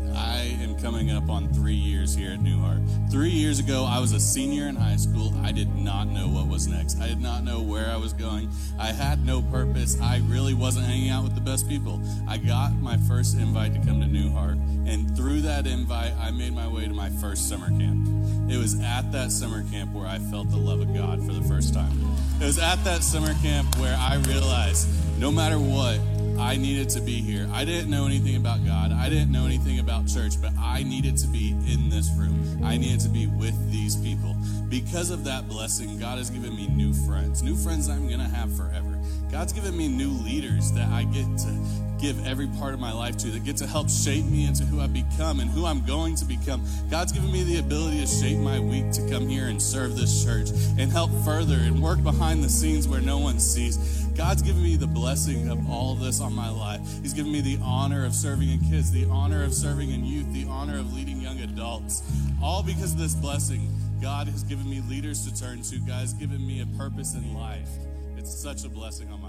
coming 0.81 1.11
up 1.11 1.29
on 1.29 1.53
three 1.53 1.75
years 1.75 2.15
here 2.15 2.33
at 2.33 2.41
New 2.41 2.59
Heart. 2.61 2.79
Three 3.11 3.31
years 3.31 3.59
ago, 3.59 3.85
I 3.85 3.99
was 3.99 4.13
a 4.13 4.21
senior 4.21 4.69
in 4.69 4.77
high 4.77 4.97
school. 4.97 5.35
I 5.43 5.51
did 5.51 5.75
not 5.75 6.07
know 6.09 6.29
what 6.29 6.47
was 6.47 6.67
next. 6.69 7.01
I 7.01 7.09
did 7.09 7.21
not 7.21 7.43
know 7.43 7.61
where 7.61 7.91
I 7.91 7.97
was 7.97 8.13
going. 8.13 8.49
I 8.79 8.93
had 8.93 9.25
no 9.25 9.43
purpose. 9.43 10.01
I 10.01 10.23
really 10.27 10.55
wasn't 10.55 10.87
hanging 10.87 11.11
out 11.11 11.25
with 11.25 11.35
the 11.35 11.41
best 11.41 11.69
people. 11.69 12.01
I 12.29 12.39
got 12.39 12.75
my 12.75 12.97
first 13.09 13.37
invite 13.37 13.75
to 13.75 13.81
come 13.81 14.01
to 14.01 14.07
New 14.07 14.31
Heart, 14.31 14.59
and 14.87 15.17
through 15.17 15.41
that 15.43 15.67
invite, 15.67 16.13
I 16.19 16.31
made 16.31 16.55
my 16.55 16.69
way 16.69 16.87
to 16.87 16.95
my 16.95 17.11
first 17.11 17.49
summer 17.49 17.69
camp. 17.69 18.07
It 18.51 18.57
was 18.57 18.81
at 18.81 19.11
that 19.13 19.33
summer 19.33 19.65
camp 19.71 19.93
where 19.93 20.07
I 20.07 20.19
felt 20.19 20.51
the 20.51 20.57
love 20.57 20.81
of 20.81 20.95
God 20.95 21.25
for 21.27 21.33
the 21.33 21.43
first 21.43 21.75
time. 21.75 21.93
It 22.41 22.45
was 22.45 22.59
at 22.59 22.83
that 22.85 23.03
summer 23.03 23.35
camp 23.43 23.77
where 23.79 23.97
I 23.97 24.17
realized 24.27 24.89
no 25.19 25.33
matter 25.33 25.59
what, 25.59 25.99
I 26.39 26.57
needed 26.57 26.89
to 26.91 27.01
be 27.01 27.21
here. 27.21 27.49
I 27.53 27.65
didn't 27.65 27.91
know 27.91 28.07
anything 28.07 28.37
about 28.37 28.65
God. 28.65 28.93
I 28.93 29.09
didn't 29.09 29.33
know 29.33 29.47
anything 29.47 29.81
about 29.81 30.07
church, 30.07 30.41
but 30.41 30.53
I 30.57 30.85
needed 30.85 31.17
to 31.19 31.27
be 31.27 31.51
in 31.51 31.91
this 31.91 32.11
room. 32.13 32.61
I 32.63 32.77
needed 32.77 33.01
to 33.01 33.09
be 33.09 33.27
with 33.27 33.73
these 33.73 33.97
people. 33.97 34.37
Because 34.69 35.11
of 35.11 35.25
that 35.25 35.49
blessing, 35.49 35.99
God 35.99 36.19
has 36.19 36.31
given 36.31 36.55
me 36.55 36.69
new 36.69 36.93
friends, 36.93 37.43
new 37.43 37.57
friends 37.57 37.89
I'm 37.89 38.07
going 38.07 38.21
to 38.21 38.25
have 38.25 38.57
forever. 38.57 38.99
God's 39.33 39.53
given 39.53 39.77
me 39.77 39.89
new 39.89 40.11
leaders 40.11 40.71
that 40.73 40.89
I 40.89 41.05
get 41.05 41.27
to 41.39 41.59
give 41.99 42.25
every 42.27 42.47
part 42.47 42.75
of 42.75 42.81
my 42.81 42.93
life 42.93 43.17
to, 43.19 43.27
that 43.29 43.45
get 43.45 43.57
to 43.57 43.67
help 43.67 43.91
shape 43.91 44.25
me 44.25 44.47
into 44.47 44.65
who 44.65 44.81
I 44.81 44.87
become 44.87 45.41
and 45.41 45.51
who 45.51 45.67
I'm 45.67 45.85
going 45.85 46.15
to 46.17 46.25
become. 46.25 46.65
God's 46.91 47.13
given 47.13 47.31
me 47.33 47.43
the 47.43 47.59
ability 47.59 48.01
to 48.01 48.07
shape 48.07 48.39
my 48.39 48.61
week 48.61 48.91
to 48.93 49.09
come 49.11 49.29
here 49.29 49.49
and 49.49 49.61
serve 49.61 49.97
this 49.97 50.25
church 50.25 50.51
and 50.79 50.93
help 50.93 51.11
further 51.25 51.57
and 51.57 51.83
work 51.83 52.03
behind 52.03 52.45
the 52.45 52.49
scenes 52.49 52.87
where 52.87 53.01
no 53.01 53.19
one 53.19 53.41
sees. 53.41 54.07
God's 54.19 54.43
given 54.43 54.65
me 54.65 54.75
the 54.75 54.89
blessing 54.89 55.49
of 55.49 55.71
all 55.71 55.93
of 55.93 56.01
this 56.01 56.21
on 56.21 56.35
my 56.35 56.51
life. 56.51 56.81
He's 57.03 57.15
given 57.15 57.31
me 57.31 57.41
the 57.41 57.57
honor 57.63 58.05
of 58.05 58.13
serving 58.13 58.51
in 58.51 58.59
kids, 58.69 58.91
the 58.91 59.05
honor 59.05 59.45
of 59.45 59.55
serving 59.55 59.93
in 59.93 60.05
youth, 60.05 60.27
the 60.33 60.45
honor 60.47 60.77
of 60.77 60.93
leading 60.93 61.21
young 61.21 61.39
adults. 61.39 62.03
All 62.43 62.65
because 62.65 62.95
of 62.95 62.99
this 62.99 63.15
blessing, 63.15 63.73
God 64.03 64.27
has 64.27 64.43
given 64.43 64.69
me 64.69 64.83
leaders 64.89 65.25
to 65.25 65.41
turn 65.41 65.63
to. 65.63 65.79
God 65.79 66.01
has 66.01 66.15
given 66.15 66.45
me 66.45 66.61
a 66.63 66.67
purpose 66.77 67.15
in 67.15 67.33
life. 67.33 67.69
It's 68.17 68.35
such 68.35 68.65
a 68.65 68.69
blessing 68.69 69.09
on 69.13 69.23
my 69.23 69.28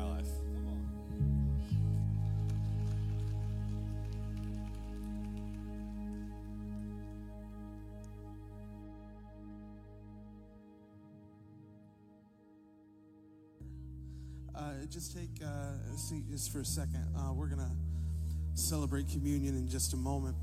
Uh, 14.59 14.71
just 14.89 15.15
take 15.15 15.29
uh, 15.41 15.93
a 15.93 15.97
seat 15.97 16.29
just 16.29 16.51
for 16.51 16.59
a 16.59 16.65
second. 16.65 17.01
Uh, 17.17 17.31
we're 17.31 17.47
going 17.47 17.61
to 17.61 18.59
celebrate 18.61 19.07
communion 19.07 19.55
in 19.55 19.69
just 19.69 19.93
a 19.93 19.95
moment. 19.95 20.35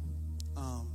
Um, 0.57 0.91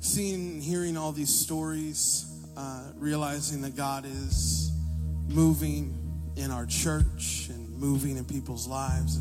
seeing 0.00 0.60
hearing 0.60 0.96
all 0.96 1.12
these 1.12 1.32
stories, 1.32 2.26
uh, 2.56 2.90
realizing 2.96 3.62
that 3.62 3.76
God 3.76 4.06
is 4.06 4.72
moving 5.28 5.96
in 6.34 6.50
our 6.50 6.66
church 6.66 7.46
and 7.48 7.78
moving 7.78 8.16
in 8.16 8.24
people's 8.24 8.66
lives, 8.66 9.16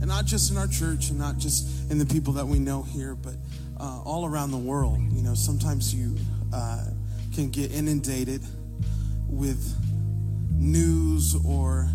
and, 0.00 0.06
not 0.06 0.24
just 0.24 0.52
in 0.52 0.56
our 0.58 0.68
church 0.68 1.10
and 1.10 1.18
not 1.18 1.36
just 1.36 1.90
in 1.90 1.98
the 1.98 2.06
people 2.06 2.34
that 2.34 2.46
we 2.46 2.60
know 2.60 2.82
here, 2.82 3.16
but 3.16 3.34
uh, 3.80 4.02
all 4.04 4.24
around 4.24 4.52
the 4.52 4.56
world. 4.56 5.00
You 5.10 5.22
know, 5.24 5.34
sometimes 5.34 5.92
you 5.92 6.14
uh, 6.54 6.84
can 7.34 7.50
get 7.50 7.72
inundated 7.72 8.42
with 9.28 9.74
news 10.58 11.36
or 11.44 11.88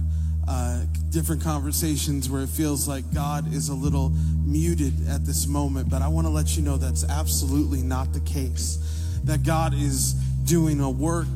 uh, 0.47 0.83
different 1.09 1.41
conversations 1.41 2.29
where 2.29 2.41
it 2.41 2.49
feels 2.49 2.87
like 2.87 3.11
God 3.13 3.53
is 3.53 3.69
a 3.69 3.73
little 3.73 4.11
muted 4.45 5.07
at 5.07 5.25
this 5.25 5.47
moment. 5.47 5.89
But 5.89 6.01
I 6.01 6.07
want 6.07 6.27
to 6.27 6.31
let 6.31 6.57
you 6.57 6.63
know 6.63 6.77
that's 6.77 7.07
absolutely 7.07 7.81
not 7.81 8.13
the 8.13 8.19
case. 8.21 8.77
That 9.23 9.43
God 9.43 9.73
is 9.73 10.13
doing 10.45 10.79
a 10.79 10.89
work 10.89 11.27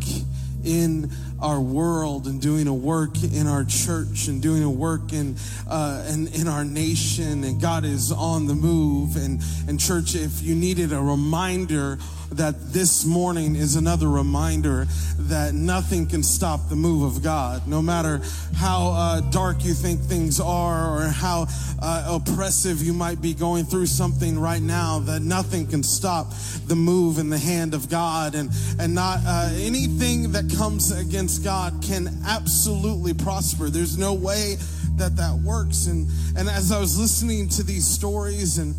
in 0.65 1.10
our 1.39 1.60
world 1.60 2.25
and 2.25 2.41
doing 2.41 2.67
a 2.67 2.74
work 2.74 3.24
in 3.24 3.46
our 3.46 3.63
church 3.63 4.27
and 4.27 4.41
doing 4.41 4.63
a 4.63 4.70
work 4.70 5.13
in 5.13 5.36
uh, 5.70 6.03
in, 6.12 6.27
in 6.29 6.48
our 6.48 6.65
nation 6.65 7.44
and 7.44 7.62
God 7.62 7.86
is 7.86 8.12
on 8.12 8.48
the 8.48 8.55
move 8.55 9.15
and 9.15 9.41
and 9.67 9.79
church 9.79 10.15
if 10.15 10.41
you 10.41 10.55
needed 10.55 10.91
a 10.91 11.00
reminder 11.00 12.00
that 12.32 12.74
this 12.74 13.05
morning 13.05 13.55
is 13.55 13.75
another 13.75 14.10
reminder 14.10 14.88
that 15.17 15.53
nothing 15.53 16.08
can 16.08 16.24
stop 16.24 16.70
the 16.70 16.75
move 16.75 17.03
of 17.15 17.24
God 17.24 17.67
no 17.67 17.82
matter 17.82 18.22
how 18.55 18.91
uh, 18.94 19.22
dark 19.32 19.63
you 19.63 19.74
think 19.74 20.01
things 20.01 20.39
are 20.39 20.98
or 20.98 21.08
how 21.08 21.48
uh, 21.82 22.20
oppressive 22.22 22.82
you 22.82 22.94
might 22.94 23.22
be 23.22 23.34
going 23.34 23.65
through 23.65 23.86
something 23.86 24.39
right 24.39 24.62
now 24.62 25.00
that 25.00 25.22
nothing 25.22 25.67
can 25.67 25.84
stop 25.84 26.27
the 26.67 26.75
move 26.75 27.20
in 27.20 27.29
the 27.29 27.38
hand 27.38 27.74
of 27.74 27.89
God 27.89 28.36
and 28.36 28.50
and 28.79 28.94
not 28.94 29.20
uh, 29.25 29.50
anything 29.55 30.32
that 30.32 30.51
comes 30.58 30.91
against 30.91 31.44
God 31.44 31.84
can 31.84 32.08
absolutely 32.25 33.13
prosper. 33.13 33.70
There's 33.70 33.98
no 33.98 34.13
way 34.13 34.55
that 34.98 35.15
that 35.17 35.36
works. 35.44 35.88
And 35.88 36.08
and 36.38 36.50
as 36.50 36.72
I 36.72 36.79
was 36.79 37.00
listening 37.00 37.50
to 37.50 37.63
these 37.63 37.86
stories 37.86 38.58
and 38.58 38.75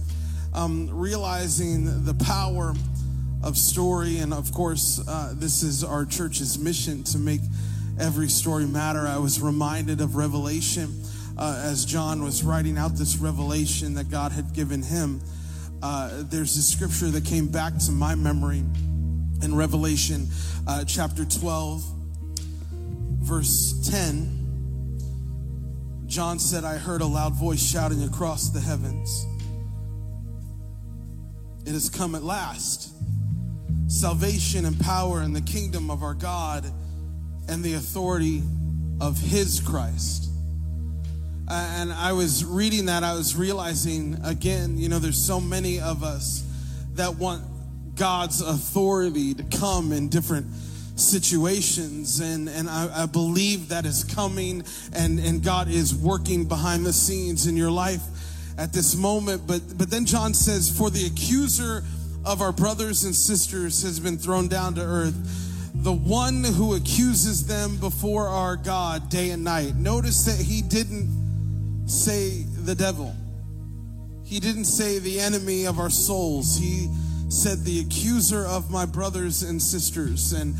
um, 0.54 0.88
realizing 0.90 2.04
the 2.04 2.14
power 2.14 2.74
of 3.46 3.56
story, 3.56 4.18
and 4.18 4.34
of 4.34 4.52
course, 4.52 5.00
uh, 5.06 5.32
this 5.36 5.62
is 5.62 5.84
our 5.84 6.04
church's 6.04 6.58
mission 6.58 7.04
to 7.04 7.16
make 7.16 7.40
every 7.96 8.28
story 8.28 8.66
matter. 8.66 9.06
I 9.06 9.18
was 9.18 9.40
reminded 9.40 10.00
of 10.00 10.16
Revelation 10.16 11.00
uh, 11.38 11.62
as 11.64 11.84
John 11.84 12.24
was 12.24 12.42
writing 12.42 12.76
out 12.76 12.96
this 12.96 13.18
revelation 13.18 13.94
that 13.94 14.10
God 14.10 14.32
had 14.32 14.52
given 14.52 14.82
him. 14.82 15.20
Uh, 15.80 16.24
there's 16.24 16.56
a 16.56 16.62
scripture 16.62 17.06
that 17.06 17.24
came 17.24 17.46
back 17.46 17.78
to 17.86 17.92
my 17.92 18.16
memory 18.16 18.64
in 19.42 19.54
Revelation 19.54 20.26
uh, 20.66 20.84
chapter 20.84 21.24
12, 21.24 21.84
verse 23.20 23.88
10. 23.88 24.32
John 26.06 26.40
said, 26.40 26.64
I 26.64 26.78
heard 26.78 27.00
a 27.00 27.06
loud 27.06 27.34
voice 27.34 27.62
shouting 27.64 28.02
across 28.02 28.50
the 28.50 28.60
heavens. 28.60 29.24
It 31.64 31.74
has 31.74 31.88
come 31.88 32.16
at 32.16 32.24
last. 32.24 32.92
Salvation 33.88 34.64
and 34.64 34.78
power 34.80 35.20
and 35.20 35.34
the 35.34 35.40
kingdom 35.40 35.90
of 35.90 36.02
our 36.02 36.14
God 36.14 36.64
and 37.48 37.62
the 37.62 37.74
authority 37.74 38.42
of 39.00 39.18
his 39.18 39.60
Christ. 39.60 40.30
And 41.48 41.92
I 41.92 42.12
was 42.12 42.44
reading 42.44 42.86
that, 42.86 43.04
I 43.04 43.14
was 43.14 43.36
realizing 43.36 44.18
again, 44.24 44.78
you 44.78 44.88
know, 44.88 44.98
there's 44.98 45.22
so 45.22 45.40
many 45.40 45.80
of 45.80 46.02
us 46.02 46.44
that 46.94 47.16
want 47.16 47.44
God's 47.94 48.40
authority 48.40 49.34
to 49.34 49.42
come 49.44 49.92
in 49.92 50.08
different 50.08 50.46
situations 50.96 52.20
and 52.20 52.48
and 52.48 52.70
I, 52.70 53.02
I, 53.02 53.06
believe 53.06 53.68
that 53.68 53.84
is 53.84 54.02
coming 54.02 54.64
and 54.94 55.20
and 55.20 55.42
God 55.42 55.68
is 55.68 55.94
working 55.94 56.46
behind 56.48 56.86
the 56.86 56.92
scenes 56.92 57.46
in 57.46 57.54
your 57.54 57.70
life 57.70 58.00
at 58.56 58.72
this 58.72 58.96
moment 58.96 59.46
but 59.46 59.60
but 59.76 59.90
then 59.90 60.06
John 60.06 60.32
says 60.32 60.70
for 60.70 60.88
the 60.88 61.04
accuser 61.04 61.84
of 62.26 62.42
our 62.42 62.52
brothers 62.52 63.04
and 63.04 63.14
sisters 63.14 63.83
has 63.85 64.00
been 64.00 64.18
thrown 64.18 64.49
down 64.49 64.75
to 64.75 64.83
earth. 64.83 65.14
The 65.75 65.92
one 65.92 66.42
who 66.42 66.75
accuses 66.75 67.47
them 67.47 67.76
before 67.76 68.26
our 68.26 68.56
God 68.56 69.09
day 69.09 69.30
and 69.30 69.45
night. 69.45 69.76
Notice 69.76 70.25
that 70.25 70.45
he 70.45 70.61
didn't 70.61 71.87
say 71.88 72.42
the 72.42 72.75
devil. 72.75 73.14
He 74.25 74.40
didn't 74.40 74.64
say 74.64 74.99
the 74.99 75.21
enemy 75.21 75.66
of 75.66 75.78
our 75.78 75.90
souls. 75.90 76.59
He 76.59 76.88
said 77.28 77.59
the 77.64 77.80
accuser 77.80 78.45
of 78.45 78.73
my 78.73 78.85
brothers 78.85 79.45
and 79.45 79.62
sisters. 79.62 80.33
And 80.33 80.56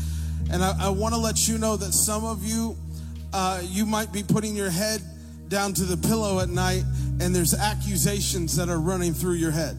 and 0.49 0.63
I, 0.63 0.85
I 0.85 0.89
want 0.89 1.13
to 1.13 1.19
let 1.19 1.49
you 1.49 1.57
know 1.57 1.75
that 1.75 1.91
some 1.91 2.23
of 2.23 2.45
you, 2.45 2.77
uh, 3.33 3.61
you 3.65 3.85
might 3.85 4.13
be 4.13 4.23
putting 4.23 4.55
your 4.55 4.69
head 4.69 5.01
down 5.49 5.73
to 5.73 5.83
the 5.83 5.97
pillow 6.07 6.39
at 6.39 6.47
night 6.47 6.83
and 7.19 7.35
there's 7.35 7.53
accusations 7.53 8.55
that 8.55 8.69
are 8.69 8.79
running 8.79 9.13
through 9.13 9.33
your 9.33 9.51
head. 9.51 9.77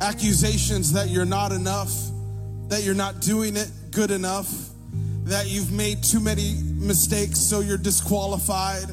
Accusations 0.00 0.92
that 0.92 1.08
you're 1.10 1.24
not 1.24 1.52
enough, 1.52 1.92
that 2.68 2.82
you're 2.82 2.94
not 2.94 3.20
doing 3.20 3.56
it 3.56 3.70
good 3.90 4.10
enough, 4.10 4.50
that 5.24 5.48
you've 5.48 5.72
made 5.72 6.02
too 6.02 6.20
many 6.20 6.56
mistakes 6.74 7.38
so 7.38 7.60
you're 7.60 7.78
disqualified, 7.78 8.88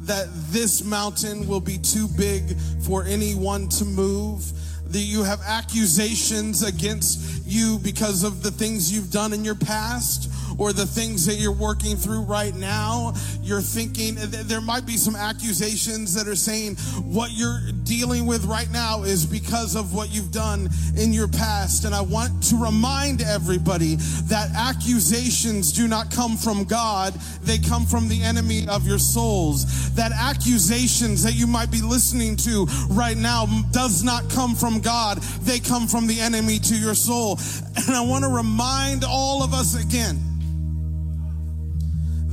that 0.00 0.26
this 0.50 0.82
mountain 0.84 1.46
will 1.46 1.60
be 1.60 1.78
too 1.78 2.08
big 2.16 2.56
for 2.82 3.04
anyone 3.04 3.68
to 3.68 3.84
move 3.84 4.44
that 4.88 5.00
you 5.00 5.22
have 5.22 5.40
accusations 5.46 6.62
against 6.62 7.46
you 7.46 7.78
because 7.82 8.24
of 8.24 8.42
the 8.42 8.50
things 8.50 8.90
you've 8.90 9.10
done 9.10 9.34
in 9.34 9.44
your 9.44 9.54
past 9.54 10.30
or 10.58 10.72
the 10.72 10.84
things 10.84 11.24
that 11.26 11.34
you're 11.34 11.52
working 11.52 11.96
through 11.96 12.22
right 12.22 12.54
now, 12.54 13.14
you're 13.42 13.62
thinking 13.62 14.16
there 14.18 14.60
might 14.60 14.84
be 14.84 14.96
some 14.96 15.14
accusations 15.14 16.12
that 16.14 16.26
are 16.26 16.36
saying 16.36 16.76
what 17.04 17.30
you're 17.32 17.60
dealing 17.84 18.26
with 18.26 18.44
right 18.44 18.70
now 18.70 19.04
is 19.04 19.24
because 19.24 19.76
of 19.76 19.94
what 19.94 20.10
you've 20.10 20.32
done 20.32 20.68
in 20.96 21.12
your 21.12 21.28
past. 21.28 21.84
And 21.84 21.94
I 21.94 22.00
want 22.00 22.42
to 22.44 22.56
remind 22.56 23.22
everybody 23.22 23.96
that 24.24 24.50
accusations 24.56 25.72
do 25.72 25.86
not 25.86 26.10
come 26.10 26.36
from 26.36 26.64
God, 26.64 27.14
they 27.42 27.58
come 27.58 27.86
from 27.86 28.08
the 28.08 28.22
enemy 28.22 28.66
of 28.68 28.86
your 28.86 28.98
souls. 28.98 29.94
That 29.94 30.12
accusations 30.12 31.22
that 31.22 31.34
you 31.34 31.46
might 31.46 31.70
be 31.70 31.80
listening 31.80 32.36
to 32.36 32.66
right 32.90 33.16
now 33.16 33.46
does 33.70 34.02
not 34.02 34.28
come 34.30 34.54
from 34.54 34.80
God, 34.80 35.18
they 35.42 35.60
come 35.60 35.86
from 35.86 36.06
the 36.06 36.20
enemy 36.20 36.58
to 36.58 36.74
your 36.74 36.94
soul. 36.94 37.38
And 37.76 37.94
I 37.94 38.00
want 38.00 38.24
to 38.24 38.30
remind 38.30 39.04
all 39.04 39.42
of 39.42 39.54
us 39.54 39.80
again 39.80 40.27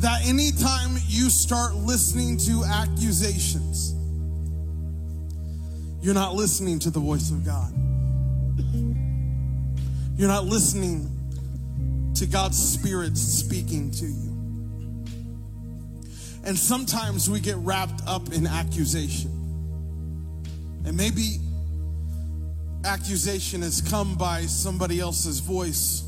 that 0.05 0.23
anytime 0.27 0.99
you 1.07 1.31
start 1.31 1.73
listening 1.73 2.37
to 2.37 2.63
accusations, 2.63 3.95
you're 5.99 6.13
not 6.13 6.35
listening 6.35 6.77
to 6.77 6.91
the 6.91 6.99
voice 6.99 7.31
of 7.31 7.43
God. 7.43 7.73
You're 10.15 10.27
not 10.27 10.45
listening 10.45 11.09
to 12.13 12.27
God's 12.27 12.55
Spirit 12.55 13.17
speaking 13.17 13.89
to 13.89 14.05
you. 14.05 14.31
And 16.45 16.55
sometimes 16.55 17.27
we 17.27 17.39
get 17.39 17.55
wrapped 17.55 18.03
up 18.05 18.31
in 18.31 18.45
accusation. 18.45 19.31
And 20.85 20.95
maybe 20.95 21.39
accusation 22.83 23.63
has 23.63 23.81
come 23.81 24.15
by 24.17 24.41
somebody 24.41 24.99
else's 24.99 25.39
voice, 25.39 26.03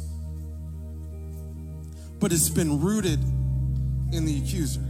but 2.20 2.32
it's 2.32 2.50
been 2.50 2.80
rooted 2.80 3.20
in 4.12 4.26
the 4.26 4.38
accuser. 4.38 4.84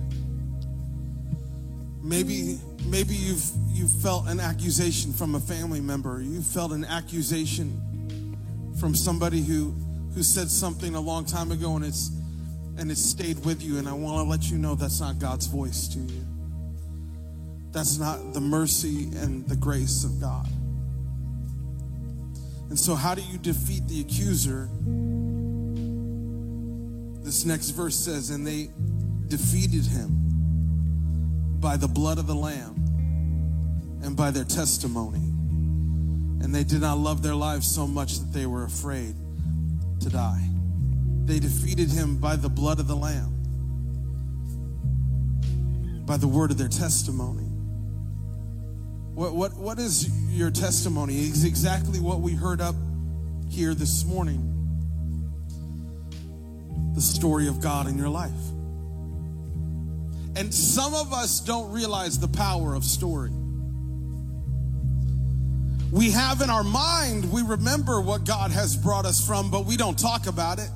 Maybe 2.02 2.60
maybe 2.86 3.16
you've 3.16 3.44
you've 3.68 3.92
felt 4.02 4.28
an 4.28 4.40
accusation 4.40 5.14
from 5.14 5.36
a 5.36 5.40
family 5.40 5.82
member. 5.82 6.22
You 6.22 6.42
felt 6.42 6.72
an 6.72 6.86
accusation 6.86 8.38
from 8.80 8.96
somebody 8.96 9.42
who 9.42 9.76
who 10.14 10.24
said 10.24 10.50
something 10.50 10.96
a 10.96 11.00
long 11.02 11.26
time 11.26 11.52
ago 11.52 11.76
and 11.76 11.86
it's 11.86 12.12
and 12.78 12.92
it's 12.92 13.04
stayed 13.04 13.44
with 13.44 13.62
you 13.62 13.78
and 13.78 13.88
I 13.88 13.94
want 13.94 14.24
to 14.26 14.30
let 14.30 14.50
you 14.50 14.58
know 14.58 14.76
that's 14.76 15.02
not 15.02 15.20
God's 15.20 15.48
voice 15.48 15.88
to 15.90 16.00
you. 16.00 16.26
That's 17.72 17.98
not 17.98 18.34
the 18.34 18.42
mercy 18.42 19.10
and 19.18 19.48
the 19.48 19.56
grace 19.56 20.04
of 20.04 20.22
God. 20.22 20.48
And 22.70 22.80
so 22.80 22.96
how 22.96 23.16
do 23.16 23.22
you 23.22 23.38
defeat 23.38 23.88
the 23.88 24.02
accuser? 24.02 24.70
This 27.24 27.46
next 27.46 27.72
verse 27.72 27.96
says 27.96 28.30
and 28.30 28.46
they 28.46 28.70
defeated 29.28 29.86
him 29.86 31.60
by 31.60 31.78
the 31.78 31.88
blood 31.88 32.18
of 32.18 32.28
the 32.28 32.36
Lamb 32.36 32.76
and 34.04 34.16
by 34.16 34.32
their 34.32 34.44
testimony. 34.44 35.20
And 36.44 36.54
they 36.54 36.64
did 36.64 36.82
not 36.82 36.98
love 36.98 37.22
their 37.22 37.36
lives 37.36 37.68
so 37.68 37.88
much 37.88 38.20
that 38.20 38.32
they 38.32 38.46
were 38.46 38.64
afraid 38.64 39.16
to 40.02 40.10
die. 40.10 40.50
They 41.26 41.40
defeated 41.40 41.90
him 41.90 42.18
by 42.18 42.36
the 42.36 42.50
blood 42.50 42.80
of 42.80 42.88
the 42.88 42.96
Lamb, 42.96 43.34
by 46.06 46.18
the 46.18 46.28
word 46.28 46.52
of 46.52 46.58
their 46.58 46.70
testimony. 46.70 47.44
What, 49.14 49.34
what, 49.34 49.58
what 49.58 49.80
is 49.80 50.10
your 50.30 50.52
testimony? 50.52 51.16
It's 51.16 51.44
exactly 51.44 52.00
what 52.00 52.22
we 52.22 52.34
heard 52.34 52.62
up 52.62 52.76
here 53.50 53.74
this 53.74 54.06
morning 54.06 54.54
the 56.94 57.02
story 57.02 57.48
of 57.48 57.62
God 57.62 57.88
in 57.88 57.98
your 57.98 58.10
life. 58.10 58.32
And 60.38 60.54
some 60.54 60.94
of 60.94 61.14
us 61.14 61.40
don't 61.40 61.72
realize 61.72 62.20
the 62.20 62.28
power 62.28 62.76
of 62.76 62.84
story. 62.84 63.32
We 65.92 66.12
have 66.12 66.42
in 66.42 66.52
our 66.52 66.64
mind, 66.64 67.32
we 67.32 67.42
remember 67.42 68.02
what 68.02 68.24
God 68.24 68.52
has 68.52 68.76
brought 68.76 69.08
us 69.08 69.26
from, 69.26 69.50
but 69.50 69.66
we 69.66 69.78
don't 69.78 69.98
talk 69.98 70.28
about 70.28 70.60
it. 70.60 70.70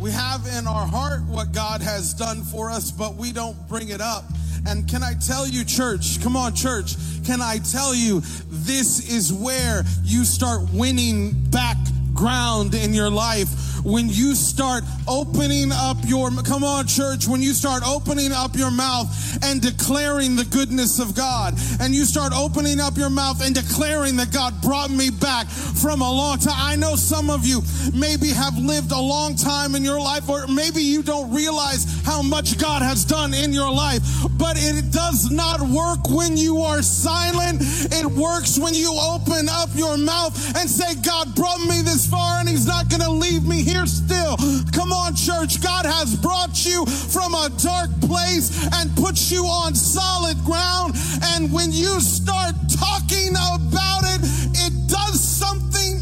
We 0.00 0.10
have 0.10 0.44
in 0.58 0.66
our 0.66 0.86
heart 0.86 1.22
what 1.26 1.52
God 1.52 1.82
has 1.82 2.14
done 2.14 2.42
for 2.42 2.68
us, 2.68 2.90
but 2.90 3.14
we 3.14 3.30
don't 3.30 3.56
bring 3.68 3.90
it 3.90 4.00
up. 4.00 4.24
And 4.66 4.88
can 4.88 5.04
I 5.04 5.14
tell 5.14 5.46
you, 5.46 5.64
church, 5.64 6.20
come 6.20 6.36
on, 6.36 6.52
church, 6.52 6.96
can 7.24 7.40
I 7.40 7.58
tell 7.58 7.94
you, 7.94 8.22
this 8.48 9.08
is 9.08 9.32
where 9.32 9.84
you 10.02 10.24
start 10.24 10.62
winning 10.72 11.30
back 11.50 11.76
ground 12.12 12.74
in 12.74 12.92
your 12.92 13.10
life 13.10 13.65
when 13.84 14.08
you 14.08 14.34
start 14.34 14.84
opening 15.08 15.70
up 15.72 15.96
your, 16.06 16.30
come 16.42 16.64
on, 16.64 16.86
church, 16.86 17.26
when 17.26 17.42
you 17.42 17.52
start 17.52 17.82
opening 17.86 18.32
up 18.32 18.56
your 18.56 18.70
mouth 18.70 19.08
and 19.44 19.60
declaring 19.60 20.36
the 20.36 20.44
goodness 20.44 20.98
of 20.98 21.14
God, 21.14 21.54
and 21.80 21.94
you 21.94 22.04
start 22.04 22.32
opening 22.34 22.80
up 22.80 22.96
your 22.96 23.10
mouth 23.10 23.44
and 23.44 23.54
declaring 23.54 24.16
that 24.16 24.32
God 24.32 24.60
brought 24.62 24.90
me 24.90 25.10
back 25.10 25.46
from 25.48 26.00
a 26.00 26.10
long 26.10 26.38
time. 26.38 26.54
I 26.56 26.76
know 26.76 26.96
some 26.96 27.30
of 27.30 27.46
you 27.46 27.62
maybe 27.94 28.28
have 28.28 28.58
lived 28.58 28.92
a 28.92 29.00
long 29.00 29.36
time 29.36 29.74
in 29.74 29.84
your 29.84 30.00
life, 30.00 30.28
or 30.28 30.46
maybe 30.46 30.82
you 30.82 31.02
don't 31.02 31.32
realize 31.32 31.86
how 32.04 32.22
much 32.22 32.58
God 32.58 32.82
has 32.82 33.04
done 33.04 33.34
in 33.34 33.52
your 33.52 33.70
life, 33.70 34.02
but 34.38 34.56
it 34.58 34.90
does 34.90 35.30
not 35.30 35.60
work 35.60 36.08
when 36.10 36.36
you 36.36 36.58
are 36.58 36.82
silent. 36.82 37.60
It 37.92 38.06
works 38.06 38.58
when 38.58 38.74
you 38.74 38.90
open 38.92 39.48
up 39.48 39.70
your 39.74 39.96
mouth 39.96 40.34
and 40.56 40.68
say, 40.68 40.94
God 41.02 41.34
brought 41.34 41.60
me 41.60 41.82
this 41.82 42.06
far 42.06 42.40
and 42.40 42.48
He's 42.48 42.66
not 42.66 42.88
going 42.88 43.02
to 43.02 43.10
leave 43.10 43.44
me 43.44 43.62
here 43.62 43.75
here 43.76 43.86
still. 43.86 44.36
Come 44.72 44.92
on, 44.92 45.14
church. 45.14 45.60
God 45.62 45.84
has 45.84 46.16
brought 46.16 46.64
you 46.64 46.86
from 46.86 47.34
a 47.34 47.50
dark 47.62 47.90
place 48.00 48.48
and 48.74 48.94
put 48.96 49.30
you 49.30 49.44
on 49.44 49.74
solid 49.74 50.38
ground. 50.44 50.94
And 51.34 51.52
when 51.52 51.72
you 51.72 52.00
start 52.00 52.54
talking 52.72 53.30
about 53.30 54.02
it, 54.04 54.20
it 54.64 54.72
does 54.88 55.20
something 55.20 56.00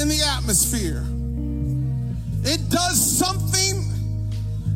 in 0.00 0.08
the 0.08 0.22
atmosphere. 0.36 1.04
It 2.42 2.68
does 2.68 2.98
something 3.18 3.84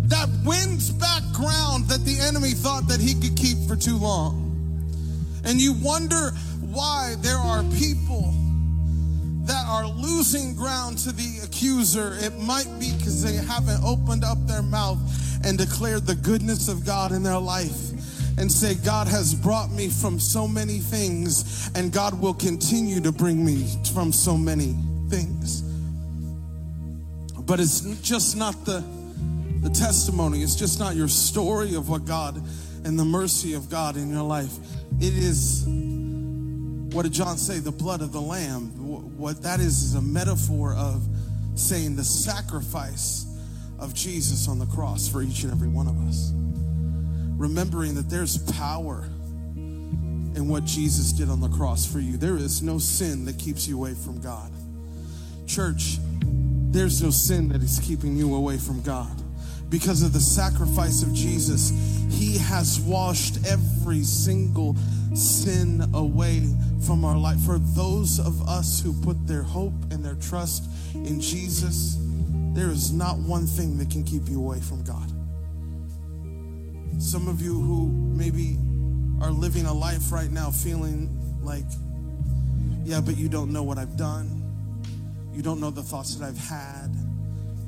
that 0.09 0.29
wins 0.45 0.91
back 0.91 1.23
ground 1.35 1.89
that 1.89 2.05
the 2.05 2.19
enemy 2.21 2.53
thought 2.53 2.89
that 2.89 3.01
he 3.01 3.15
could 3.15 3.37
keep 3.37 3.59
for 3.69 3.77
too 3.77 3.99
long. 3.99 4.45
And 5.45 5.61
you 5.61 5.75
wonder 5.83 6.31
why 6.61 7.17
there 7.21 7.37
are 7.37 7.63
people 7.77 8.35
are 9.69 9.87
losing 9.87 10.55
ground 10.55 10.97
to 10.99 11.13
the 11.13 11.41
accuser, 11.45 12.17
it 12.21 12.37
might 12.39 12.69
be 12.81 12.93
because 12.97 13.23
they 13.23 13.35
haven't 13.35 13.85
opened 13.85 14.25
up 14.25 14.39
their 14.47 14.63
mouth 14.63 14.99
and 15.45 15.59
declared 15.59 16.07
the 16.07 16.15
goodness 16.15 16.69
of 16.69 16.87
God 16.87 17.13
in 17.13 17.23
their 17.23 17.39
life 17.39 17.91
and 18.39 18.51
say, 18.51 18.75
God 18.77 19.09
has 19.09 19.35
brought 19.35 19.71
me 19.71 19.89
from 19.89 20.19
so 20.19 20.49
many 20.49 20.79
things, 20.79 21.71
and 21.75 21.93
God 21.93 22.19
will 22.21 22.35
continue 22.35 23.01
to 23.01 23.13
bring 23.13 23.45
me 23.45 23.67
from 23.93 24.13
so 24.13 24.37
many 24.37 24.75
things. 25.11 25.63
But 27.41 27.61
it's 27.61 27.81
just 28.01 28.37
not 28.37 28.65
the, 28.65 28.85
the 29.61 29.71
testimony, 29.71 30.43
it's 30.43 30.55
just 30.55 30.79
not 30.79 30.97
your 30.97 31.09
story 31.09 31.75
of 31.75 31.89
what 31.89 32.05
God 32.05 32.41
and 32.85 32.99
the 32.99 33.05
mercy 33.05 33.55
of 33.55 33.69
God 33.69 33.97
in 33.97 34.11
your 34.11 34.23
life. 34.23 34.53
It 35.01 35.15
is, 35.15 35.67
what 36.93 37.03
did 37.03 37.13
John 37.13 37.37
say? 37.37 37.59
The 37.59 37.73
blood 37.73 38.01
of 38.01 38.13
the 38.13 38.21
Lamb 38.21 39.19
what 39.19 39.43
that 39.43 39.61
is 39.61 39.83
is 39.83 39.95
a 39.95 40.01
metaphor 40.03 40.75
of 40.75 41.03
saying 41.55 41.97
the 41.97 42.05
sacrifice 42.05 43.27
of 43.79 43.95
Jesus 43.95 44.49
on 44.49 44.59
the 44.59 44.67
cross 44.67 45.09
for 45.09 45.23
each 45.23 45.43
and 45.43 45.53
every 45.53 45.69
one 45.69 45.87
of 45.87 45.99
us. 46.09 46.33
Remembering 47.37 47.95
that 47.95 48.09
there's 48.09 48.39
power 48.53 49.05
in 49.55 50.49
what 50.49 50.65
Jesus 50.65 51.13
did 51.13 51.29
on 51.29 51.41
the 51.41 51.49
cross 51.49 51.91
for 51.91 51.99
you. 51.99 52.17
There 52.17 52.37
is 52.37 52.63
no 52.63 52.79
sin 52.79 53.25
that 53.27 53.39
keeps 53.39 53.67
you 53.67 53.77
away 53.77 53.95
from 53.95 54.21
God. 54.21 54.53
Church, 55.47 55.99
there's 56.71 57.03
no 57.03 57.11
sin 57.11 57.49
that 57.49 57.63
is 57.63 57.81
keeping 57.81 58.17
you 58.17 58.35
away 58.35 58.57
from 58.57 58.81
God. 58.83 59.23
Because 59.69 60.03
of 60.03 60.13
the 60.13 60.21
sacrifice 60.21 61.03
of 61.03 61.13
Jesus, 61.13 61.71
He 62.11 62.39
has 62.39 62.81
washed 62.81 63.39
every 63.47 64.03
single 64.03 64.77
sin 65.19 65.85
away 65.95 66.49
from 66.87 67.05
our 67.05 67.17
life. 67.17 67.41
For 67.41 67.59
those 67.59 68.21
of 68.21 68.49
us 68.49 68.81
who 68.81 68.93
put 69.03 69.27
their 69.27 69.43
hope 69.43 69.75
and 69.91 70.05
their 70.05 70.15
trust 70.15 70.65
in 70.95 71.21
Jesus, 71.21 71.97
there 72.55 72.71
is 72.71 72.93
not 72.93 73.19
one 73.19 73.47
thing 73.47 73.79
that 73.79 73.91
can 73.91 74.05
keep 74.05 74.29
you 74.29 74.39
away 74.39 74.61
from 74.61 74.83
God. 74.85 75.13
Some 77.03 77.29
of 77.29 77.41
you 77.41 77.55
who 77.61 77.89
maybe 77.89 78.57
are 79.21 79.31
living 79.31 79.67
a 79.67 79.73
life 79.73 80.13
right 80.13 80.31
now 80.31 80.51
feeling 80.51 81.09
like, 81.43 81.65
yeah, 82.85 83.01
but 83.01 83.17
you 83.17 83.29
don't 83.29 83.53
know 83.53 83.63
what 83.63 83.79
I've 83.79 83.97
done. 83.97 84.43
You 85.33 85.43
don't 85.43 85.61
know 85.61 85.71
the 85.71 85.83
thoughts 85.83 86.17
that 86.17 86.27
I've 86.27 86.39
had. 86.39 86.89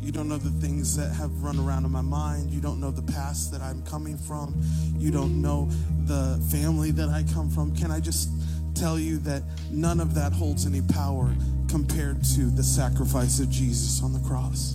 You 0.03 0.13
don't 0.13 0.29
know 0.29 0.39
the 0.39 0.51
things 0.67 0.97
that 0.97 1.13
have 1.13 1.43
run 1.43 1.59
around 1.59 1.85
in 1.85 1.93
my 1.93 2.01
mind. 2.01 2.51
You 2.51 2.61
don't 2.61 2.81
know 2.81 2.91
the 2.91 3.13
past 3.13 3.53
that 3.53 3.61
I'm 3.61 3.83
coming 3.83 4.17
from. 4.17 4.55
You 4.97 5.11
don't 5.11 5.43
know 5.43 5.69
the 6.07 6.43
family 6.51 6.91
that 6.93 7.11
I 7.11 7.25
come 7.35 7.51
from. 7.51 7.77
Can 7.77 7.91
I 7.91 8.01
just 8.01 8.31
tell 8.75 8.99
you 8.99 9.19
that 9.19 9.43
none 9.71 10.01
of 10.01 10.15
that 10.15 10.33
holds 10.33 10.67
any 10.67 10.81
power 10.81 11.35
compared 11.69 12.25
to 12.25 12.51
the 12.51 12.63
sacrifice 12.63 13.41
of 13.41 13.51
Jesus 13.51 14.03
on 14.03 14.15
the 14.15 14.21
cross? 14.21 14.75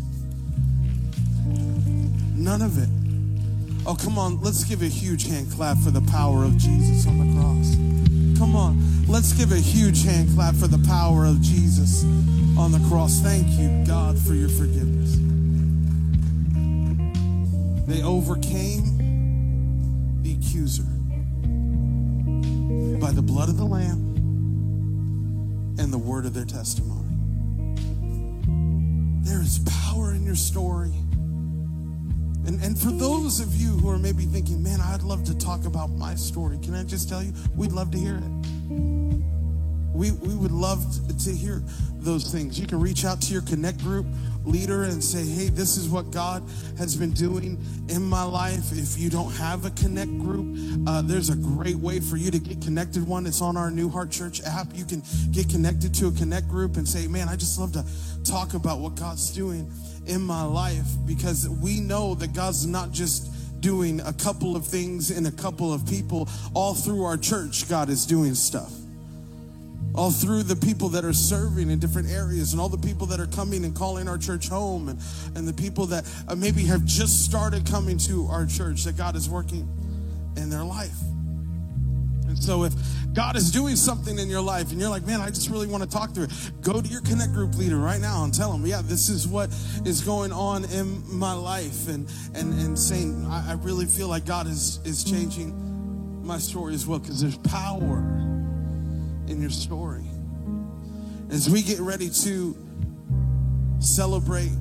None 2.35 2.61
of 2.61 2.77
it. 2.77 2.89
Oh, 3.87 3.95
come 3.95 4.19
on. 4.19 4.41
Let's 4.41 4.63
give 4.63 4.83
a 4.83 4.87
huge 4.87 5.27
hand 5.27 5.51
clap 5.51 5.77
for 5.79 5.89
the 5.89 6.01
power 6.11 6.43
of 6.43 6.55
Jesus 6.57 7.07
on 7.07 7.17
the 7.17 7.33
cross. 7.39 7.75
Come 8.37 8.55
on. 8.55 8.79
Let's 9.07 9.33
give 9.33 9.51
a 9.51 9.57
huge 9.57 10.03
hand 10.03 10.29
clap 10.35 10.55
for 10.55 10.67
the 10.67 10.83
power 10.87 11.25
of 11.25 11.41
Jesus 11.41 12.03
on 12.57 12.71
the 12.71 12.79
cross. 12.89 13.19
Thank 13.19 13.47
you, 13.59 13.83
God, 13.85 14.17
for 14.17 14.33
your 14.33 14.49
forgiveness. 14.49 15.17
They 17.87 18.01
overcame 18.01 18.97
the 20.23 20.33
accuser 20.33 20.83
by 22.99 23.11
the 23.11 23.21
blood 23.21 23.49
of 23.49 23.57
the 23.57 23.65
Lamb 23.65 24.15
and 25.77 25.91
the 25.91 25.97
word 25.97 26.25
of 26.25 26.33
their 26.33 26.45
testimony. 26.45 27.01
There 29.23 29.41
is 29.41 29.59
power 29.65 30.13
in 30.13 30.23
your 30.23 30.35
story. 30.35 30.93
And, 32.47 32.61
and 32.63 32.77
for 32.77 32.91
those 32.91 33.39
of 33.39 33.55
you 33.55 33.71
who 33.71 33.89
are 33.89 33.97
maybe 33.97 34.23
thinking, 34.23 34.63
man, 34.63 34.79
I'd 34.79 35.01
love 35.01 35.23
to 35.25 35.37
talk 35.37 35.65
about 35.65 35.89
my 35.89 36.15
story, 36.15 36.57
can 36.59 36.75
I 36.75 36.83
just 36.83 37.09
tell 37.09 37.21
you, 37.21 37.33
we'd 37.55 37.71
love 37.71 37.91
to 37.91 37.97
hear 37.97 38.17
it. 38.17 38.23
We, 39.95 40.11
we 40.11 40.35
would 40.35 40.51
love 40.51 40.83
to 41.23 41.31
hear 41.31 41.63
those 41.97 42.31
things. 42.31 42.59
You 42.59 42.67
can 42.67 42.79
reach 42.79 43.05
out 43.05 43.21
to 43.21 43.33
your 43.33 43.41
Connect 43.41 43.79
group 43.79 44.05
leader 44.43 44.83
and 44.83 45.03
say, 45.03 45.25
hey, 45.25 45.49
this 45.49 45.77
is 45.77 45.89
what 45.89 46.11
God 46.11 46.43
has 46.77 46.95
been 46.95 47.11
doing 47.11 47.59
in 47.89 48.03
my 48.03 48.23
life. 48.23 48.71
If 48.71 48.99
you 48.99 49.09
don't 49.09 49.33
have 49.33 49.65
a 49.65 49.71
Connect 49.71 50.11
group, 50.19 50.57
uh, 50.87 51.01
there's 51.01 51.29
a 51.29 51.35
great 51.35 51.77
way 51.77 51.99
for 51.99 52.17
you 52.17 52.29
to 52.29 52.39
get 52.39 52.61
connected 52.61 53.07
one. 53.07 53.25
It's 53.25 53.41
on 53.41 53.57
our 53.57 53.71
New 53.71 53.89
Heart 53.89 54.11
Church 54.11 54.41
app. 54.45 54.67
You 54.75 54.85
can 54.85 55.01
get 55.31 55.49
connected 55.49 55.93
to 55.95 56.07
a 56.07 56.11
Connect 56.11 56.47
group 56.47 56.77
and 56.77 56.87
say, 56.87 57.07
man, 57.07 57.27
I 57.27 57.35
just 57.35 57.57
love 57.57 57.71
to 57.73 57.83
talk 58.23 58.53
about 58.53 58.79
what 58.79 58.95
God's 58.95 59.31
doing 59.31 59.71
in 60.05 60.21
my 60.21 60.43
life 60.43 60.87
because 61.07 61.49
we 61.49 61.79
know 61.79 62.15
that 62.15 62.33
God's 62.33 62.65
not 62.65 62.91
just 62.91 63.31
doing 63.61 63.99
a 64.01 64.13
couple 64.13 64.55
of 64.55 64.67
things 64.67 65.09
in 65.09 65.25
a 65.25 65.31
couple 65.31 65.73
of 65.73 65.87
people. 65.87 66.29
All 66.53 66.75
through 66.75 67.03
our 67.03 67.17
church, 67.17 67.67
God 67.67 67.89
is 67.89 68.05
doing 68.05 68.35
stuff. 68.35 68.71
All 69.95 70.11
through 70.11 70.43
the 70.43 70.55
people 70.55 70.89
that 70.89 71.05
are 71.05 71.13
serving 71.13 71.69
in 71.69 71.79
different 71.79 72.09
areas, 72.09 72.51
and 72.51 72.61
all 72.61 72.69
the 72.69 72.77
people 72.77 73.07
that 73.07 73.19
are 73.19 73.27
coming 73.27 73.63
and 73.63 73.75
calling 73.75 74.07
our 74.07 74.17
church 74.17 74.49
home, 74.49 74.89
and, 74.89 74.99
and 75.35 75.47
the 75.47 75.53
people 75.53 75.85
that 75.87 76.05
uh, 76.27 76.35
maybe 76.35 76.63
have 76.65 76.83
just 76.85 77.23
started 77.23 77.65
coming 77.65 77.97
to 77.99 78.27
our 78.27 78.45
church, 78.45 78.83
that 78.83 78.97
God 78.97 79.15
is 79.15 79.29
working 79.29 79.67
in 80.37 80.49
their 80.49 80.63
life. 80.63 80.97
And 82.27 82.37
so 82.37 82.63
if 82.63 82.73
God 83.13 83.37
is 83.37 83.49
doing 83.49 83.77
something 83.77 84.19
in 84.19 84.29
your 84.29 84.41
life 84.41 84.71
and 84.71 84.79
you're 84.81 84.89
like, 84.89 85.05
man, 85.05 85.21
I 85.21 85.29
just 85.29 85.49
really 85.49 85.67
want 85.67 85.83
to 85.83 85.89
talk 85.89 86.13
through 86.13 86.25
it, 86.25 86.51
go 86.61 86.81
to 86.81 86.87
your 86.87 87.01
Connect 87.01 87.31
group 87.31 87.55
leader 87.55 87.77
right 87.77 88.01
now 88.01 88.25
and 88.25 88.33
tell 88.33 88.51
them, 88.51 88.65
yeah, 88.65 88.81
this 88.83 89.07
is 89.07 89.25
what 89.25 89.49
is 89.85 90.01
going 90.01 90.33
on 90.33 90.65
in 90.65 91.01
my 91.17 91.31
life. 91.33 91.87
And, 91.87 92.11
and, 92.33 92.53
and 92.59 92.77
saying, 92.77 93.25
I, 93.29 93.51
I 93.51 93.53
really 93.53 93.85
feel 93.85 94.09
like 94.09 94.25
God 94.25 94.47
is, 94.47 94.81
is 94.83 95.03
changing 95.03 96.25
my 96.25 96.37
story 96.37 96.73
as 96.73 96.85
well 96.85 96.99
because 96.99 97.21
there's 97.21 97.37
power 97.37 98.34
in 99.27 99.41
your 99.41 99.49
story. 99.49 100.05
As 101.29 101.49
we 101.49 101.61
get 101.61 101.79
ready 101.79 102.09
to 102.09 102.55
celebrate 103.79 104.51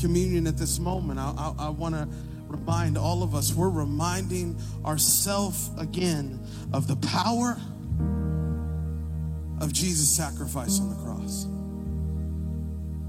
communion 0.00 0.46
at 0.46 0.56
this 0.56 0.78
moment, 0.78 1.18
I, 1.18 1.32
I, 1.36 1.66
I 1.66 1.68
want 1.70 1.94
to 1.94 2.08
remind 2.48 2.98
all 2.98 3.22
of 3.22 3.34
us, 3.34 3.52
we're 3.54 3.70
reminding 3.70 4.56
ourselves 4.84 5.70
again 5.78 6.40
of 6.72 6.86
the 6.86 6.96
power 6.96 7.56
of 9.60 9.72
Jesus' 9.72 10.08
sacrifice 10.08 10.80
on 10.80 10.90
the 10.90 10.96
cross. 10.96 11.46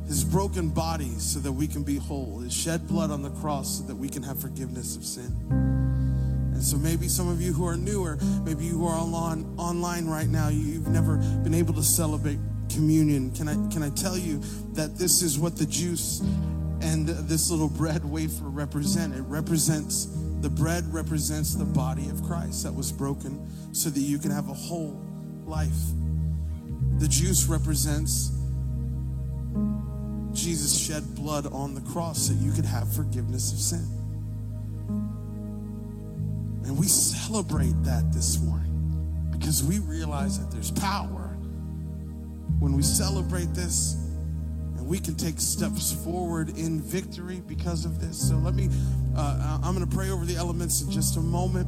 His 0.07 0.23
broken 0.23 0.69
body 0.69 1.09
so 1.17 1.39
that 1.39 1.51
we 1.51 1.67
can 1.67 1.83
be 1.83 1.97
whole, 1.97 2.39
his 2.39 2.53
shed 2.53 2.87
blood 2.87 3.11
on 3.11 3.21
the 3.21 3.31
cross 3.31 3.79
so 3.79 3.83
that 3.85 3.95
we 3.95 4.09
can 4.09 4.23
have 4.23 4.39
forgiveness 4.39 4.95
of 4.95 5.03
sin. 5.03 5.82
So 6.63 6.77
maybe 6.77 7.07
some 7.09 7.27
of 7.27 7.41
you 7.41 7.51
who 7.51 7.67
are 7.67 7.75
newer, 7.75 8.17
maybe 8.45 8.65
you 8.65 8.85
are 8.85 8.97
online, 8.97 9.45
online 9.57 10.07
right 10.07 10.29
now, 10.29 10.47
you've 10.47 10.87
never 10.87 11.17
been 11.17 11.53
able 11.53 11.73
to 11.73 11.83
celebrate 11.83 12.39
communion. 12.73 13.31
Can 13.31 13.49
I, 13.49 13.53
can 13.71 13.83
I 13.83 13.89
tell 13.89 14.17
you 14.17 14.39
that 14.73 14.97
this 14.97 15.21
is 15.21 15.37
what 15.37 15.57
the 15.57 15.65
juice 15.65 16.21
and 16.81 17.07
this 17.07 17.49
little 17.49 17.69
bread 17.69 18.03
wafer 18.03 18.45
represent. 18.45 19.13
It 19.13 19.21
represents 19.21 20.07
the 20.41 20.49
bread 20.49 20.93
represents 20.93 21.55
the 21.55 21.65
body 21.65 22.09
of 22.09 22.21
Christ 22.23 22.63
that 22.63 22.73
was 22.73 22.91
broken 22.91 23.73
so 23.73 23.89
that 23.89 23.99
you 23.99 24.17
can 24.19 24.31
have 24.31 24.49
a 24.49 24.53
whole 24.53 25.01
life. 25.45 25.71
The 26.99 27.07
juice 27.07 27.45
represents 27.45 28.31
Jesus 30.33 30.77
shed 30.77 31.15
blood 31.15 31.47
on 31.47 31.75
the 31.75 31.81
cross 31.81 32.27
so 32.27 32.33
you 32.33 32.51
could 32.51 32.65
have 32.65 32.93
forgiveness 32.93 33.53
of 33.53 33.59
sin. 33.59 34.02
And 36.65 36.77
we 36.77 36.87
celebrate 36.87 37.81
that 37.83 38.11
this 38.13 38.41
morning 38.41 39.29
because 39.31 39.63
we 39.63 39.79
realize 39.79 40.39
that 40.39 40.51
there's 40.51 40.71
power 40.71 41.35
when 42.59 42.73
we 42.73 42.81
celebrate 42.81 43.53
this 43.53 43.95
and 44.77 44.87
we 44.87 44.99
can 44.99 45.15
take 45.15 45.39
steps 45.39 45.91
forward 45.91 46.57
in 46.57 46.81
victory 46.81 47.41
because 47.47 47.85
of 47.85 47.99
this. 47.99 48.29
So 48.29 48.35
let 48.35 48.53
me, 48.53 48.69
uh, 49.15 49.59
I'm 49.63 49.75
going 49.75 49.87
to 49.87 49.95
pray 49.95 50.09
over 50.09 50.25
the 50.25 50.35
elements 50.35 50.81
in 50.81 50.91
just 50.91 51.17
a 51.17 51.21
moment. 51.21 51.67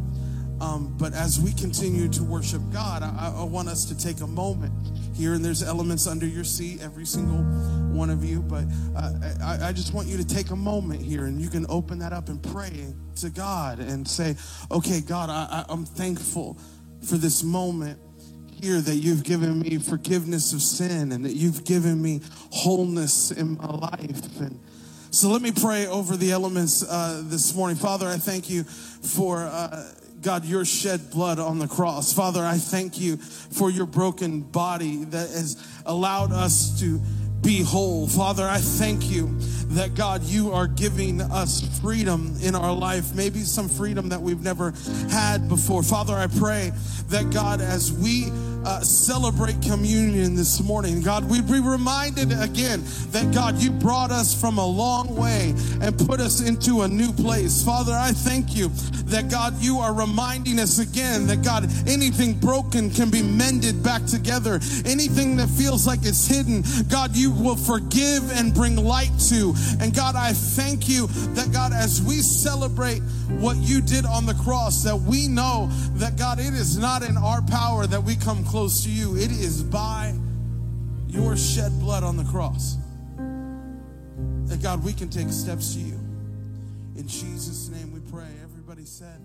Um, 0.62 0.96
but 0.98 1.13
as 1.13 1.39
we 1.39 1.52
continue 1.52 2.08
to 2.10 2.24
worship 2.24 2.62
God, 2.72 3.04
I, 3.04 3.34
I, 3.38 3.44
want 3.44 3.68
us 3.68 3.84
to 3.86 3.98
take 3.98 4.22
a 4.22 4.28
moment 4.28 4.72
here, 5.13 5.34
and 5.34 5.44
there's 5.44 5.62
elements 5.62 6.08
under 6.08 6.26
your 6.26 6.46
seat, 6.46 6.82
every 6.82 7.06
single 7.06 7.39
one 7.94 8.10
of 8.10 8.24
you. 8.24 8.41
But 8.41 8.63
uh, 8.96 9.12
I, 9.44 9.68
I 9.68 9.72
just 9.74 9.94
want 9.94 10.08
you 10.08 10.15
to 10.15 10.26
take 10.26 10.52
a 10.52 10.56
moment 10.56 11.02
here, 11.02 11.26
and 11.26 11.41
you 11.41 11.50
can 11.50 11.65
open 11.68 12.00
that 12.00 12.13
up 12.13 12.30
and 12.30 12.41
pray 12.41 12.94
to 13.18 13.30
God 13.30 13.80
and 13.80 14.08
say, 14.08 14.36
Okay, 14.72 15.02
God, 15.02 15.30
I, 15.30 15.65
I'm 15.68 15.86
thankful 15.86 16.58
for 17.02 17.18
this 17.18 17.44
moment 17.44 18.00
here 18.62 18.80
that 18.80 18.96
you've 18.96 19.26
given 19.26 19.60
me 19.60 19.78
forgiveness 19.78 20.54
of 20.54 20.62
sin 20.62 21.12
and 21.12 21.26
that 21.26 21.34
you've 21.34 21.65
given 21.65 22.02
me 22.02 22.22
wholeness 22.52 23.32
in 23.32 23.58
my 23.58 23.68
life. 23.68 24.39
And 24.39 24.58
so 25.12 25.28
let 25.28 25.41
me 25.41 25.52
pray 25.52 25.86
over 25.86 26.15
the 26.15 26.32
elements 26.32 26.82
uh, 26.88 27.24
this 27.26 27.54
morning. 27.54 27.76
Father, 27.76 28.08
I 28.08 28.15
thank 28.15 28.50
you 28.50 28.63
for. 28.63 29.39
Uh, 29.39 29.84
God, 30.26 30.44
your 30.44 30.66
shed 30.66 31.12
blood 31.12 31.38
on 31.38 31.60
the 31.60 31.68
cross. 31.68 32.12
Father, 32.12 32.44
I 32.44 32.58
thank 32.58 33.00
you 33.00 33.18
for 33.18 33.70
your 33.70 33.86
broken 33.86 34.42
body 34.42 35.06
that 35.06 35.30
has 35.30 35.64
allowed 35.86 36.32
us 36.32 36.80
to 36.80 37.00
be 37.42 37.62
whole. 37.62 38.08
Father, 38.08 38.44
I 38.44 38.58
thank 38.58 39.12
you 39.12 39.38
that 39.76 39.94
God, 39.94 40.24
you 40.24 40.52
are 40.52 40.66
giving 40.66 41.22
us 41.22 41.80
freedom 41.80 42.36
in 42.42 42.56
our 42.56 42.74
life, 42.74 43.14
maybe 43.14 43.42
some 43.42 43.70
freedom 43.70 44.10
that 44.10 44.20
we've 44.20 44.42
never 44.42 44.74
had 45.12 45.48
before. 45.48 45.84
Father, 45.84 46.16
I 46.16 46.26
pray 46.26 46.72
that 47.10 47.30
God, 47.30 47.62
as 47.62 47.94
we 47.94 48.32
uh, 48.65 48.82
celebrate 48.82 49.62
communion 49.62 50.36
this 50.36 50.62
morning, 50.62 51.01
God, 51.01 51.30
we'd 51.30 51.47
be 51.47 51.60
reminded 51.60 52.32
again 52.32 52.82
that 53.12 53.32
God, 53.34 53.58
you 53.60 53.69
brought 53.69 54.12
us 54.12 54.39
from 54.39 54.58
a 54.58 54.65
long 54.65 55.15
way 55.15 55.54
and 55.82 55.97
put 55.97 56.19
us 56.19 56.41
into 56.41 56.82
a 56.82 56.88
new 56.88 57.13
place. 57.13 57.63
Father, 57.63 57.93
I 57.93 58.12
thank 58.12 58.56
you 58.56 58.69
that 59.06 59.30
God, 59.30 59.62
you 59.62 59.78
are 59.78 59.93
reminding 59.93 60.60
us 60.60 60.80
again 60.80 61.28
that 61.28 61.43
God, 61.43 61.69
anything 61.88 62.34
broken 62.39 62.89
can 62.89 63.12
be 63.12 63.21
mended 63.21 63.84
back 63.84 64.06
together. 64.06 64.60
Anything 64.86 65.38
that 65.38 65.47
feels 65.47 65.86
like 65.86 65.99
it's 66.01 66.28
hidden, 66.28 66.63
God, 66.89 67.15
you 67.15 67.32
will 67.32 67.56
forgive 67.56 68.32
and 68.32 68.54
bring 68.54 68.75
light 68.75 69.12
to. 69.30 69.54
And 69.80 69.95
God, 69.95 70.15
I 70.15 70.34
thank 70.34 70.89
you 70.89 71.06
that 71.36 71.51
God, 71.51 71.71
as 71.71 72.01
we 72.01 72.15
celebrate 72.15 73.01
what 73.39 73.58
you 73.58 73.82
did 73.82 74.06
on 74.06 74.25
the 74.25 74.34
cross, 74.34 74.84
that 74.84 74.95
we 74.95 75.28
know 75.28 75.69
that 75.95 76.17
God, 76.17 76.39
it 76.39 76.54
is 76.54 76.78
not 76.78 77.04
in 77.04 77.17
our 77.17 77.41
power 77.43 77.86
that 77.86 78.04
we 78.04 78.15
come 78.15 78.43
close 78.56 78.86
to 78.86 78.89
you. 78.89 79.18
It 79.18 79.32
is 79.32 79.62
by 79.63 80.13
your 81.10 81.36
shed 81.36 81.78
blood 81.82 82.06
on 82.06 82.15
the 82.15 82.24
cross 82.24 82.78
that 84.46 84.63
God, 84.63 84.82
we 84.82 84.94
can 84.94 85.10
take 85.10 85.30
steps 85.30 85.74
to 85.74 85.82
you. 85.82 86.00
In 86.96 87.06
Jesus' 87.06 87.68
name 87.68 87.91
we 87.91 88.00
pray. 88.10 88.30
Everybody 88.41 88.86
said, 88.86 89.20